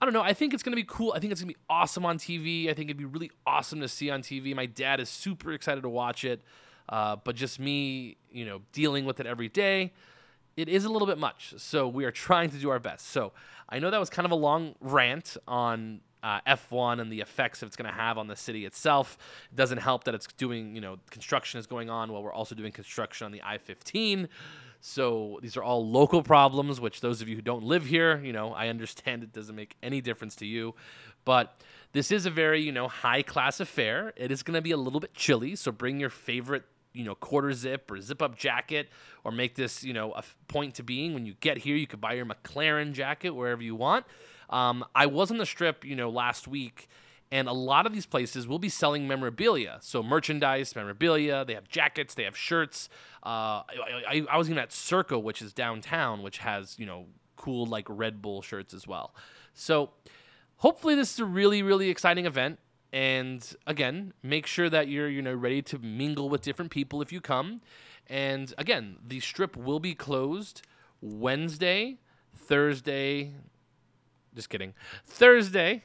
I 0.01 0.05
don't 0.05 0.13
know. 0.13 0.21
I 0.21 0.33
think 0.33 0.55
it's 0.55 0.63
gonna 0.63 0.75
be 0.75 0.83
cool. 0.83 1.13
I 1.15 1.19
think 1.19 1.31
it's 1.31 1.41
gonna 1.41 1.53
be 1.53 1.59
awesome 1.69 2.05
on 2.05 2.17
TV. 2.17 2.69
I 2.69 2.73
think 2.73 2.89
it'd 2.89 2.97
be 2.97 3.05
really 3.05 3.29
awesome 3.45 3.81
to 3.81 3.87
see 3.87 4.09
on 4.09 4.23
TV. 4.23 4.55
My 4.55 4.65
dad 4.65 4.99
is 4.99 5.09
super 5.09 5.53
excited 5.53 5.81
to 5.81 5.89
watch 5.89 6.25
it, 6.25 6.41
uh, 6.89 7.17
but 7.17 7.35
just 7.35 7.59
me, 7.59 8.17
you 8.31 8.45
know, 8.45 8.61
dealing 8.73 9.05
with 9.05 9.19
it 9.19 9.27
every 9.27 9.47
day, 9.47 9.93
it 10.57 10.67
is 10.67 10.85
a 10.85 10.89
little 10.89 11.07
bit 11.07 11.19
much. 11.19 11.53
So 11.57 11.87
we 11.87 12.03
are 12.05 12.11
trying 12.11 12.49
to 12.49 12.57
do 12.57 12.71
our 12.71 12.79
best. 12.79 13.09
So 13.09 13.31
I 13.69 13.77
know 13.77 13.91
that 13.91 13.99
was 13.99 14.09
kind 14.09 14.25
of 14.25 14.31
a 14.31 14.35
long 14.35 14.75
rant 14.81 15.37
on 15.47 16.01
uh, 16.23 16.39
F1 16.47 16.99
and 16.99 17.11
the 17.11 17.21
effects 17.21 17.63
it's 17.63 17.75
going 17.75 17.89
to 17.89 17.95
have 17.95 18.17
on 18.17 18.27
the 18.27 18.35
city 18.35 18.65
itself. 18.65 19.17
It 19.51 19.55
doesn't 19.55 19.79
help 19.79 20.03
that 20.05 20.15
it's 20.15 20.27
doing, 20.27 20.75
you 20.75 20.81
know, 20.81 20.97
construction 21.09 21.59
is 21.59 21.67
going 21.67 21.89
on 21.89 22.11
while 22.11 22.23
we're 22.23 22.33
also 22.33 22.55
doing 22.55 22.71
construction 22.71 23.25
on 23.25 23.31
the 23.31 23.41
I 23.43 23.57
15. 23.57 24.27
So 24.82 25.39
these 25.41 25.56
are 25.56 25.63
all 25.63 25.88
local 25.88 26.24
problems, 26.24 26.82
which 26.82 27.02
those 27.02 27.22
of 27.22 27.30
you 27.30 27.36
who 27.36 27.41
don't 27.41 27.63
live 27.63 27.86
here, 27.86 28.20
you 28.24 28.34
know, 28.34 28.54
I 28.54 28.67
understand 28.67 29.24
it 29.24 29.32
doesn't 29.32 29.56
make 29.56 29.78
any 29.82 30.02
difference 30.02 30.36
to 30.38 30.46
you. 30.46 30.76
But 31.24 31.56
this 31.94 32.12
is 32.12 32.26
a 32.26 32.32
very, 32.32 32.62
you 32.62 32.72
know, 32.72 32.88
high 32.88 33.22
class 33.22 33.60
affair. 33.60 34.12
It 34.15 34.32
is 34.32 34.41
going 34.41 34.56
to 34.56 34.62
be 34.62 34.72
a 34.72 34.78
little 34.78 35.00
bit 35.00 35.13
chilly, 35.13 35.56
so 35.56 35.72
bring 35.72 36.00
your 36.00 36.10
favorite 36.10 36.63
you 36.94 37.06
know 37.06 37.15
quarter 37.15 37.54
zip 37.54 37.89
or 37.89 38.02
zip 38.02 38.22
up 38.22 38.38
jacket 38.38 38.89
or 39.24 39.32
make 39.32 39.56
this 39.56 39.82
you 39.82 39.94
know 39.94 40.12
a 40.12 40.24
point 40.50 40.76
to 40.76 40.84
being 40.84 41.13
when 41.13 41.26
you 41.26 41.34
get 41.39 41.58
here 41.60 41.76
you 41.76 41.88
could 41.88 42.02
buy 42.02 42.12
your 42.12 42.26
mclaren 42.26 42.91
jacket 42.91 43.30
wherever 43.30 43.63
you 43.63 43.76
want 43.76 44.06
um, 44.50 44.84
i 44.94 45.06
was 45.06 45.32
on 45.32 45.38
the 45.38 45.46
strip 45.46 45.86
you 45.86 45.96
know 45.96 46.10
last 46.10 46.50
week 46.50 46.89
and 47.32 47.48
a 47.48 47.54
lot 47.54 47.86
of 47.86 47.94
these 47.94 48.06
places 48.06 48.48
will 48.48 48.60
be 48.60 48.67
selling 48.67 49.08
memorabilia. 49.08 49.78
So 49.82 50.04
merchandise, 50.04 50.76
memorabilia. 50.76 51.46
They 51.46 51.54
have 51.54 51.67
jackets. 51.70 52.13
They 52.13 52.24
have 52.24 52.36
shirts. 52.36 52.89
Uh, 53.24 53.63
I, 53.63 54.04
I, 54.08 54.26
I 54.32 54.38
was 54.38 54.50
even 54.50 54.62
at 54.62 54.74
Circa, 54.74 55.17
which 55.17 55.41
is 55.41 55.54
downtown, 55.54 56.22
which 56.22 56.39
has 56.39 56.78
you 56.78 56.86
know 56.86 57.06
cool 57.38 57.65
like 57.65 57.86
Red 57.88 58.22
Bull 58.22 58.41
shirts 58.41 58.74
as 58.74 58.86
well. 58.86 59.15
So 59.54 59.91
hopefully 60.58 60.96
this 60.96 61.13
is 61.13 61.20
a 61.20 61.26
really 61.26 61.63
really 61.63 61.89
exciting 61.89 62.26
event. 62.26 62.60
And 62.94 63.56
again, 63.65 64.13
make 64.22 64.46
sure 64.46 64.70
that 64.70 64.89
you're 64.89 65.08
you 65.08 65.22
know 65.22 65.34
ready 65.34 65.62
to 65.63 65.80
mingle 65.80 66.28
with 66.28 66.41
different 66.41 66.72
people 66.72 67.02
if 67.02 67.13
you 67.13 67.22
come. 67.22 67.62
And 68.08 68.54
again, 68.58 68.98
the 69.08 69.22
strip 69.22 69.56
will 69.56 69.80
be 69.80 69.96
closed 69.96 70.63
Wednesday, 71.00 72.00
Thursday. 72.36 73.36
Just 74.36 74.50
kidding. 74.50 74.74
Thursday, 75.06 75.84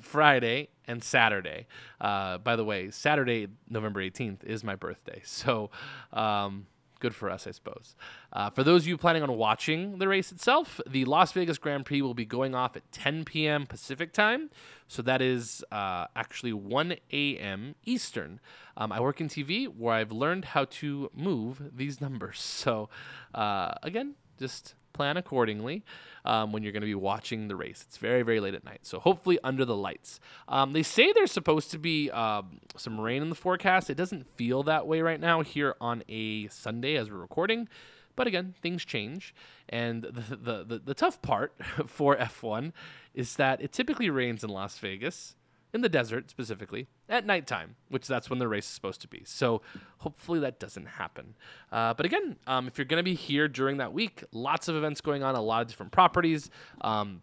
Friday 0.00 0.68
and 0.86 1.02
Saturday. 1.02 1.66
Uh, 2.00 2.38
by 2.38 2.56
the 2.56 2.64
way, 2.64 2.90
Saturday, 2.90 3.48
November 3.68 4.00
18th, 4.00 4.44
is 4.44 4.64
my 4.64 4.76
birthday. 4.76 5.22
So 5.42 5.70
um, 6.12 6.66
good 7.02 7.14
for 7.16 7.28
us, 7.28 7.48
I 7.48 7.50
suppose. 7.50 7.96
Uh, 8.32 8.50
for 8.50 8.62
those 8.62 8.82
of 8.82 8.86
you 8.88 8.96
planning 8.96 9.24
on 9.24 9.36
watching 9.36 9.98
the 9.98 10.06
race 10.06 10.30
itself, 10.30 10.80
the 10.86 11.04
Las 11.04 11.32
Vegas 11.32 11.58
Grand 11.58 11.84
Prix 11.84 12.00
will 12.00 12.14
be 12.14 12.24
going 12.24 12.54
off 12.54 12.76
at 12.76 12.90
10 12.92 13.24
p.m. 13.24 13.66
Pacific 13.66 14.12
time. 14.12 14.50
So 14.86 15.02
that 15.02 15.20
is 15.20 15.64
uh, 15.72 16.06
actually 16.14 16.52
1 16.52 16.94
a.m. 17.12 17.74
Eastern. 17.84 18.38
Um, 18.76 18.92
I 18.92 19.00
work 19.00 19.20
in 19.20 19.28
TV 19.28 19.66
where 19.66 19.94
I've 19.94 20.12
learned 20.12 20.44
how 20.46 20.66
to 20.66 21.10
move 21.12 21.70
these 21.74 22.00
numbers. 22.00 22.40
So 22.62 22.88
uh, 23.34 23.72
again, 23.82 24.14
just 24.38 24.74
plan 24.92 25.16
accordingly 25.16 25.84
um, 26.24 26.52
when 26.52 26.62
you're 26.62 26.72
going 26.72 26.82
to 26.82 26.86
be 26.86 26.94
watching 26.94 27.48
the 27.48 27.56
race. 27.56 27.84
It's 27.86 27.96
very, 27.96 28.22
very 28.22 28.40
late 28.40 28.54
at 28.54 28.64
night. 28.64 28.80
So 28.82 29.00
hopefully 29.00 29.38
under 29.42 29.64
the 29.64 29.76
lights. 29.76 30.20
Um, 30.48 30.72
they 30.72 30.82
say 30.82 31.12
there's 31.12 31.32
supposed 31.32 31.70
to 31.72 31.78
be 31.78 32.10
um, 32.10 32.60
some 32.76 33.00
rain 33.00 33.22
in 33.22 33.28
the 33.28 33.34
forecast. 33.34 33.90
It 33.90 33.96
doesn't 33.96 34.26
feel 34.36 34.62
that 34.64 34.86
way 34.86 35.00
right 35.00 35.20
now 35.20 35.42
here 35.42 35.74
on 35.80 36.02
a 36.08 36.48
Sunday 36.48 36.96
as 36.96 37.10
we're 37.10 37.18
recording. 37.18 37.68
But 38.14 38.26
again, 38.26 38.54
things 38.60 38.84
change. 38.84 39.34
And 39.68 40.02
the, 40.02 40.36
the, 40.36 40.64
the, 40.64 40.78
the 40.84 40.94
tough 40.94 41.22
part 41.22 41.54
for 41.86 42.16
F1 42.16 42.72
is 43.14 43.36
that 43.36 43.62
it 43.62 43.72
typically 43.72 44.10
rains 44.10 44.44
in 44.44 44.50
Las 44.50 44.78
Vegas 44.78 45.34
in 45.72 45.80
the 45.80 45.88
desert 45.88 46.28
specifically 46.28 46.86
at 47.08 47.24
nighttime, 47.24 47.76
which 47.88 48.06
that's 48.06 48.28
when 48.28 48.38
the 48.38 48.48
race 48.48 48.66
is 48.66 48.70
supposed 48.70 49.00
to 49.00 49.08
be. 49.08 49.22
So 49.24 49.62
hopefully 49.98 50.38
that 50.40 50.60
doesn't 50.60 50.86
happen. 50.86 51.34
Uh, 51.70 51.94
but 51.94 52.04
again, 52.04 52.36
um, 52.46 52.66
if 52.66 52.76
you're 52.76 52.84
going 52.84 52.98
to 52.98 53.04
be 53.04 53.14
here 53.14 53.48
during 53.48 53.78
that 53.78 53.92
week, 53.92 54.22
lots 54.32 54.68
of 54.68 54.76
events 54.76 55.00
going 55.00 55.22
on, 55.22 55.34
a 55.34 55.40
lot 55.40 55.62
of 55.62 55.68
different 55.68 55.92
properties. 55.92 56.50
Um, 56.82 57.22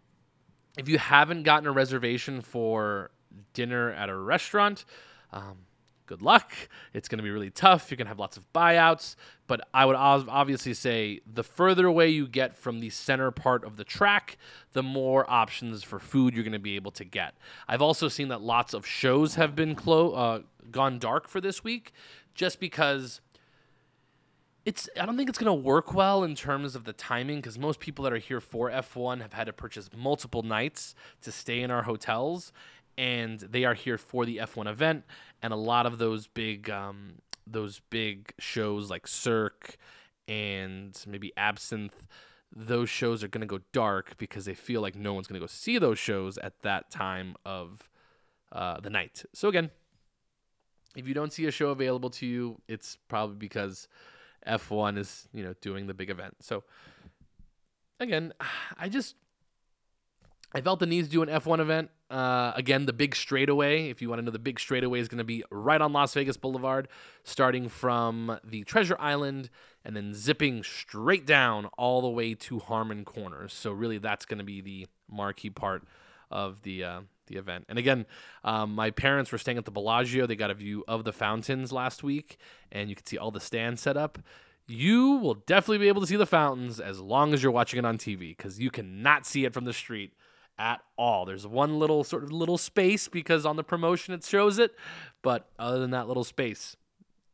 if 0.78 0.88
you 0.88 0.98
haven't 0.98 1.44
gotten 1.44 1.68
a 1.68 1.72
reservation 1.72 2.40
for 2.40 3.10
dinner 3.52 3.92
at 3.92 4.08
a 4.08 4.16
restaurant, 4.16 4.84
um, 5.32 5.58
good 6.10 6.22
luck. 6.22 6.52
It's 6.92 7.08
going 7.08 7.18
to 7.18 7.22
be 7.22 7.30
really 7.30 7.50
tough. 7.50 7.88
You're 7.88 7.96
going 7.96 8.06
to 8.06 8.10
have 8.10 8.18
lots 8.18 8.36
of 8.36 8.52
buyouts. 8.52 9.14
But 9.46 9.60
I 9.72 9.86
would 9.86 9.94
obviously 9.94 10.74
say 10.74 11.20
the 11.24 11.44
further 11.44 11.86
away 11.86 12.08
you 12.08 12.26
get 12.26 12.56
from 12.56 12.80
the 12.80 12.90
center 12.90 13.30
part 13.30 13.64
of 13.64 13.76
the 13.76 13.84
track, 13.84 14.36
the 14.72 14.82
more 14.82 15.24
options 15.30 15.84
for 15.84 16.00
food 16.00 16.34
you're 16.34 16.42
going 16.42 16.52
to 16.52 16.58
be 16.58 16.74
able 16.74 16.90
to 16.92 17.04
get. 17.04 17.34
I've 17.68 17.80
also 17.80 18.08
seen 18.08 18.26
that 18.28 18.40
lots 18.40 18.74
of 18.74 18.84
shows 18.84 19.36
have 19.36 19.54
been 19.54 19.76
clo- 19.76 20.12
uh, 20.12 20.40
gone 20.72 20.98
dark 20.98 21.28
for 21.28 21.40
this 21.40 21.62
week 21.62 21.92
just 22.34 22.58
because 22.58 23.20
it's 24.64 24.88
I 25.00 25.06
don't 25.06 25.16
think 25.16 25.28
it's 25.28 25.38
going 25.38 25.46
to 25.46 25.54
work 25.54 25.94
well 25.94 26.24
in 26.24 26.34
terms 26.34 26.74
of 26.74 26.84
the 26.84 26.92
timing 26.92 27.38
because 27.38 27.56
most 27.56 27.78
people 27.78 28.02
that 28.02 28.12
are 28.12 28.18
here 28.18 28.40
for 28.40 28.68
F1 28.68 29.22
have 29.22 29.32
had 29.32 29.44
to 29.44 29.52
purchase 29.52 29.88
multiple 29.96 30.42
nights 30.42 30.94
to 31.22 31.30
stay 31.30 31.62
in 31.62 31.70
our 31.70 31.84
hotels 31.84 32.52
and 33.00 33.40
they 33.40 33.64
are 33.64 33.72
here 33.72 33.96
for 33.96 34.26
the 34.26 34.36
F1 34.36 34.68
event 34.68 35.04
and 35.42 35.54
a 35.54 35.56
lot 35.56 35.86
of 35.86 35.96
those 35.96 36.26
big 36.26 36.68
um, 36.68 37.14
those 37.46 37.80
big 37.88 38.34
shows 38.38 38.90
like 38.90 39.08
Cirque 39.08 39.78
and 40.28 41.02
maybe 41.08 41.32
Absinthe, 41.34 42.06
those 42.54 42.90
shows 42.90 43.24
are 43.24 43.28
going 43.28 43.40
to 43.40 43.46
go 43.46 43.60
dark 43.72 44.18
because 44.18 44.44
they 44.44 44.52
feel 44.52 44.82
like 44.82 44.94
no 44.94 45.14
one's 45.14 45.26
going 45.26 45.40
to 45.40 45.42
go 45.42 45.48
see 45.48 45.78
those 45.78 45.98
shows 45.98 46.36
at 46.38 46.60
that 46.60 46.90
time 46.90 47.36
of 47.46 47.88
uh, 48.52 48.78
the 48.80 48.90
night. 48.90 49.24
So 49.32 49.48
again, 49.48 49.70
if 50.94 51.08
you 51.08 51.14
don't 51.14 51.32
see 51.32 51.46
a 51.46 51.50
show 51.50 51.70
available 51.70 52.10
to 52.10 52.26
you, 52.26 52.60
it's 52.68 52.98
probably 53.08 53.36
because 53.36 53.88
F1 54.46 54.98
is 54.98 55.26
you 55.32 55.42
know 55.42 55.54
doing 55.62 55.86
the 55.86 55.94
big 55.94 56.10
event. 56.10 56.36
So 56.40 56.64
again, 57.98 58.34
I 58.78 58.90
just 58.90 59.14
I 60.52 60.60
felt 60.60 60.80
the 60.80 60.86
need 60.86 61.04
to 61.04 61.10
do 61.10 61.22
an 61.22 61.28
F1 61.28 61.60
event. 61.60 61.90
Uh, 62.10 62.52
again, 62.56 62.86
the 62.86 62.92
big 62.92 63.14
straightaway, 63.14 63.88
if 63.88 64.02
you 64.02 64.08
want 64.08 64.18
to 64.18 64.24
know, 64.24 64.32
the 64.32 64.38
big 64.38 64.58
straightaway 64.58 64.98
is 64.98 65.06
going 65.06 65.18
to 65.18 65.24
be 65.24 65.44
right 65.50 65.80
on 65.80 65.92
Las 65.92 66.12
Vegas 66.14 66.36
Boulevard, 66.36 66.88
starting 67.22 67.68
from 67.68 68.38
the 68.42 68.64
Treasure 68.64 68.96
Island 68.98 69.48
and 69.84 69.96
then 69.96 70.12
zipping 70.12 70.64
straight 70.64 71.24
down 71.24 71.66
all 71.78 72.02
the 72.02 72.08
way 72.08 72.34
to 72.34 72.58
Harmon 72.58 73.04
Corners. 73.04 73.52
So, 73.52 73.70
really, 73.70 73.98
that's 73.98 74.24
going 74.24 74.38
to 74.38 74.44
be 74.44 74.60
the 74.60 74.86
marquee 75.08 75.50
part 75.50 75.84
of 76.30 76.62
the. 76.62 76.84
Uh, 76.84 77.00
the 77.26 77.36
event. 77.36 77.64
And 77.68 77.78
again, 77.78 78.06
um, 78.42 78.74
my 78.74 78.90
parents 78.90 79.30
were 79.30 79.38
staying 79.38 79.56
at 79.56 79.64
the 79.64 79.70
Bellagio. 79.70 80.26
They 80.26 80.34
got 80.34 80.50
a 80.50 80.54
view 80.54 80.82
of 80.88 81.04
the 81.04 81.12
fountains 81.12 81.70
last 81.70 82.02
week, 82.02 82.38
and 82.72 82.90
you 82.90 82.96
can 82.96 83.06
see 83.06 83.18
all 83.18 83.30
the 83.30 83.38
stands 83.38 83.80
set 83.80 83.96
up 83.96 84.18
you 84.70 85.16
will 85.16 85.34
definitely 85.34 85.78
be 85.78 85.88
able 85.88 86.00
to 86.00 86.06
see 86.06 86.16
the 86.16 86.24
fountains 86.24 86.78
as 86.78 87.00
long 87.00 87.34
as 87.34 87.42
you're 87.42 87.50
watching 87.50 87.78
it 87.78 87.84
on 87.84 87.98
TV 87.98 88.36
because 88.36 88.60
you 88.60 88.70
cannot 88.70 89.26
see 89.26 89.44
it 89.44 89.52
from 89.52 89.64
the 89.64 89.72
street 89.72 90.12
at 90.60 90.82
all. 90.96 91.24
There's 91.24 91.46
one 91.46 91.78
little 91.78 92.04
sort 92.04 92.22
of 92.22 92.30
little 92.30 92.58
space 92.58 93.08
because 93.08 93.46
on 93.46 93.56
the 93.56 93.64
promotion 93.64 94.12
it 94.12 94.22
shows 94.22 94.58
it, 94.58 94.76
but 95.22 95.48
other 95.58 95.80
than 95.80 95.90
that 95.92 96.06
little 96.06 96.22
space, 96.22 96.76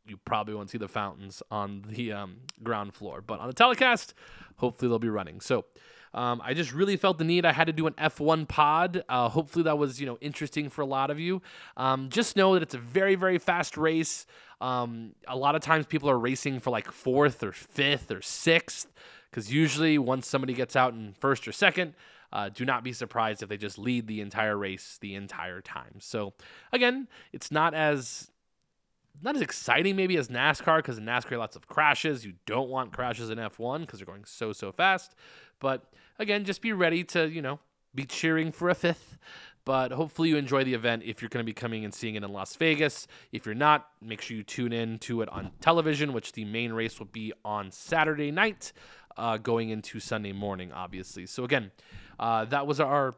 you 0.07 0.15
probably 0.15 0.55
won't 0.55 0.69
see 0.69 0.77
the 0.77 0.87
fountains 0.87 1.43
on 1.51 1.83
the 1.89 2.13
um, 2.13 2.37
ground 2.63 2.93
floor. 2.93 3.21
But 3.21 3.41
on 3.41 3.47
the 3.47 3.53
telecast, 3.53 4.13
hopefully 4.55 4.87
they'll 4.87 4.97
be 4.97 5.09
running. 5.09 5.41
So 5.41 5.65
um, 6.13 6.41
I 6.43 6.53
just 6.53 6.73
really 6.73 6.95
felt 6.95 7.17
the 7.17 7.25
need. 7.25 7.45
I 7.45 7.51
had 7.51 7.67
to 7.67 7.73
do 7.73 7.85
an 7.85 7.93
F1 7.93 8.47
pod. 8.47 9.03
Uh, 9.09 9.27
hopefully 9.27 9.63
that 9.63 9.77
was 9.77 9.99
you 9.99 10.05
know 10.05 10.17
interesting 10.21 10.69
for 10.69 10.81
a 10.81 10.85
lot 10.85 11.11
of 11.11 11.19
you. 11.19 11.41
Um, 11.75 12.07
just 12.09 12.37
know 12.37 12.53
that 12.53 12.63
it's 12.63 12.73
a 12.73 12.79
very 12.79 13.15
very 13.15 13.37
fast 13.37 13.75
race. 13.75 14.25
Um, 14.61 15.13
a 15.27 15.35
lot 15.35 15.53
of 15.55 15.61
times 15.61 15.85
people 15.85 16.09
are 16.09 16.17
racing 16.17 16.61
for 16.61 16.71
like 16.71 16.91
fourth 16.91 17.43
or 17.43 17.51
fifth 17.51 18.09
or 18.09 18.21
sixth 18.21 18.87
because 19.29 19.51
usually 19.51 19.97
once 19.97 20.27
somebody 20.27 20.53
gets 20.53 20.75
out 20.75 20.93
in 20.93 21.13
first 21.19 21.47
or 21.47 21.51
second 21.51 21.93
uh, 22.31 22.49
do 22.49 22.65
not 22.65 22.83
be 22.83 22.93
surprised 22.93 23.41
if 23.41 23.49
they 23.49 23.57
just 23.57 23.77
lead 23.77 24.07
the 24.07 24.21
entire 24.21 24.57
race 24.57 24.97
the 25.01 25.15
entire 25.15 25.61
time. 25.61 25.95
So 25.99 26.33
again, 26.71 27.07
it's 27.31 27.51
not 27.51 27.73
as 27.73 28.31
not 29.21 29.35
as 29.35 29.41
exciting 29.41 29.95
maybe 29.95 30.17
as 30.17 30.27
NASCAR 30.27 30.77
because 30.77 30.99
NASCAR 30.99 31.37
lots 31.37 31.55
of 31.55 31.67
crashes. 31.67 32.25
You 32.25 32.33
don't 32.45 32.69
want 32.69 32.93
crashes 32.93 33.29
in 33.29 33.37
F1 33.37 33.81
because 33.81 33.99
they're 33.99 34.05
going 34.05 34.25
so 34.25 34.53
so 34.53 34.71
fast. 34.71 35.15
But 35.59 35.91
again, 36.19 36.43
just 36.43 36.61
be 36.61 36.73
ready 36.73 37.03
to 37.05 37.29
you 37.29 37.41
know 37.41 37.59
be 37.95 38.05
cheering 38.05 38.51
for 38.51 38.69
a 38.69 38.75
fifth. 38.75 39.17
But 39.63 39.91
hopefully 39.91 40.29
you 40.29 40.37
enjoy 40.37 40.63
the 40.63 40.73
event 40.73 41.03
if 41.05 41.21
you're 41.21 41.27
going 41.27 41.43
to 41.43 41.45
be 41.45 41.53
coming 41.53 41.83
and 41.83 41.93
seeing 41.93 42.15
it 42.15 42.23
in 42.23 42.31
Las 42.31 42.55
Vegas. 42.55 43.05
If 43.33 43.45
you're 43.45 43.53
not, 43.53 43.89
make 44.01 44.21
sure 44.21 44.37
you 44.37 44.43
tune 44.43 44.71
in 44.71 44.97
to 44.99 45.21
it 45.21 45.27
on 45.27 45.51
television, 45.59 46.13
which 46.13 46.31
the 46.31 46.45
main 46.45 46.71
race 46.71 46.99
will 46.99 47.07
be 47.07 47.33
on 47.43 47.71
Saturday 47.71 48.31
night, 48.31 48.71
uh, 49.17 49.37
going 49.37 49.69
into 49.69 49.99
Sunday 49.99 50.31
morning, 50.31 50.71
obviously. 50.71 51.25
So 51.25 51.43
again, 51.43 51.71
uh, 52.19 52.45
that 52.45 52.67
was 52.67 52.79
our 52.79 53.15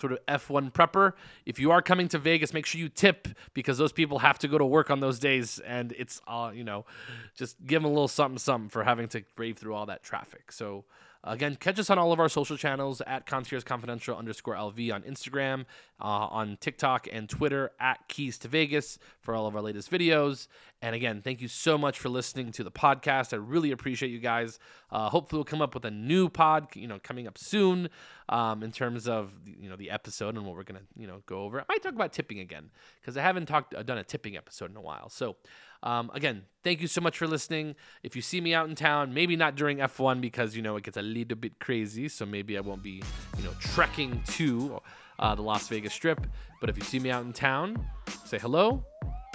sort 0.00 0.12
of 0.12 0.24
F1 0.26 0.72
prepper. 0.72 1.12
If 1.44 1.58
you 1.58 1.70
are 1.70 1.82
coming 1.82 2.08
to 2.08 2.18
Vegas, 2.18 2.54
make 2.54 2.66
sure 2.66 2.80
you 2.80 2.88
tip 2.88 3.28
because 3.54 3.78
those 3.78 3.92
people 3.92 4.20
have 4.20 4.38
to 4.40 4.48
go 4.48 4.58
to 4.58 4.64
work 4.64 4.90
on 4.90 5.00
those 5.00 5.18
days, 5.18 5.58
and 5.60 5.92
it's 5.98 6.20
uh, 6.28 6.52
you 6.54 6.64
know, 6.64 6.86
just 7.34 7.56
give 7.66 7.82
them 7.82 7.90
a 7.90 7.92
little 7.92 8.08
something 8.08 8.38
something 8.38 8.68
for 8.70 8.84
having 8.84 9.08
to 9.08 9.24
brave 9.34 9.58
through 9.58 9.74
all 9.74 9.86
that 9.86 10.02
traffic. 10.02 10.52
So. 10.52 10.84
Again, 11.28 11.56
catch 11.56 11.78
us 11.78 11.90
on 11.90 11.98
all 11.98 12.12
of 12.12 12.20
our 12.20 12.28
social 12.28 12.56
channels 12.56 13.02
at 13.06 13.26
Concierge 13.26 13.64
Confidential 13.64 14.16
underscore 14.16 14.54
LV 14.54 14.92
on 14.92 15.02
Instagram, 15.02 15.66
uh, 16.00 16.04
on 16.04 16.56
TikTok 16.60 17.06
and 17.12 17.28
Twitter 17.28 17.70
at 17.78 18.08
Keys 18.08 18.38
to 18.38 18.48
Vegas 18.48 18.98
for 19.20 19.34
all 19.34 19.46
of 19.46 19.54
our 19.54 19.60
latest 19.62 19.90
videos. 19.90 20.48
And 20.80 20.94
again, 20.94 21.20
thank 21.22 21.40
you 21.40 21.48
so 21.48 21.76
much 21.76 21.98
for 21.98 22.08
listening 22.08 22.52
to 22.52 22.64
the 22.64 22.70
podcast. 22.70 23.32
I 23.32 23.36
really 23.36 23.72
appreciate 23.72 24.10
you 24.10 24.20
guys. 24.20 24.58
Uh, 24.90 25.10
hopefully, 25.10 25.38
we'll 25.38 25.44
come 25.44 25.60
up 25.60 25.74
with 25.74 25.84
a 25.84 25.90
new 25.90 26.28
pod, 26.28 26.68
you 26.74 26.88
know, 26.88 26.98
coming 27.02 27.26
up 27.26 27.36
soon 27.36 27.90
um, 28.28 28.62
in 28.62 28.72
terms 28.72 29.08
of 29.08 29.32
you 29.44 29.68
know 29.68 29.76
the 29.76 29.90
episode 29.90 30.36
and 30.36 30.46
what 30.46 30.54
we're 30.54 30.62
gonna 30.62 30.82
you 30.96 31.06
know 31.06 31.22
go 31.26 31.42
over. 31.42 31.60
I 31.60 31.64
might 31.68 31.82
talk 31.82 31.94
about 31.94 32.12
tipping 32.12 32.40
again 32.40 32.70
because 33.00 33.16
I 33.16 33.22
haven't 33.22 33.46
talked 33.46 33.74
uh, 33.74 33.82
done 33.82 33.98
a 33.98 34.04
tipping 34.04 34.36
episode 34.36 34.70
in 34.70 34.76
a 34.76 34.80
while. 34.80 35.08
So 35.08 35.36
um, 35.82 36.10
again, 36.12 36.42
thank 36.64 36.80
you 36.80 36.88
so 36.88 37.00
much 37.00 37.18
for 37.18 37.26
listening. 37.26 37.76
If 38.02 38.16
you 38.16 38.22
see 38.22 38.40
me 38.40 38.54
out 38.54 38.68
in 38.68 38.74
town, 38.74 39.14
maybe 39.14 39.36
not 39.36 39.54
during 39.54 39.78
F1 39.78 40.20
because 40.20 40.56
you 40.56 40.62
know 40.62 40.76
it 40.76 40.84
gets 40.84 40.96
a 40.96 41.02
little 41.02 41.36
bit 41.36 41.58
crazy, 41.60 42.08
so 42.08 42.26
maybe 42.26 42.56
I 42.58 42.60
won't 42.60 42.82
be 42.82 43.02
you 43.36 43.44
know 43.44 43.52
trekking 43.60 44.22
to 44.28 44.80
uh, 45.18 45.34
the 45.34 45.42
Las 45.42 45.68
Vegas 45.68 45.92
Strip. 45.92 46.26
But 46.60 46.70
if 46.70 46.76
you 46.76 46.82
see 46.82 46.98
me 46.98 47.10
out 47.10 47.24
in 47.24 47.32
town, 47.32 47.84
say 48.24 48.38
hello, 48.38 48.84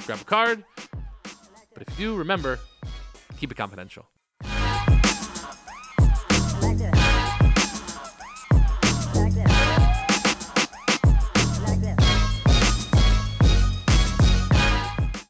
grab 0.05 0.21
a 0.21 0.25
card. 0.25 0.63
But 1.73 1.87
if 1.87 1.99
you 1.99 2.07
do, 2.07 2.15
remember, 2.15 2.59
keep 3.37 3.51
it 3.51 3.55
confidential. 3.55 4.05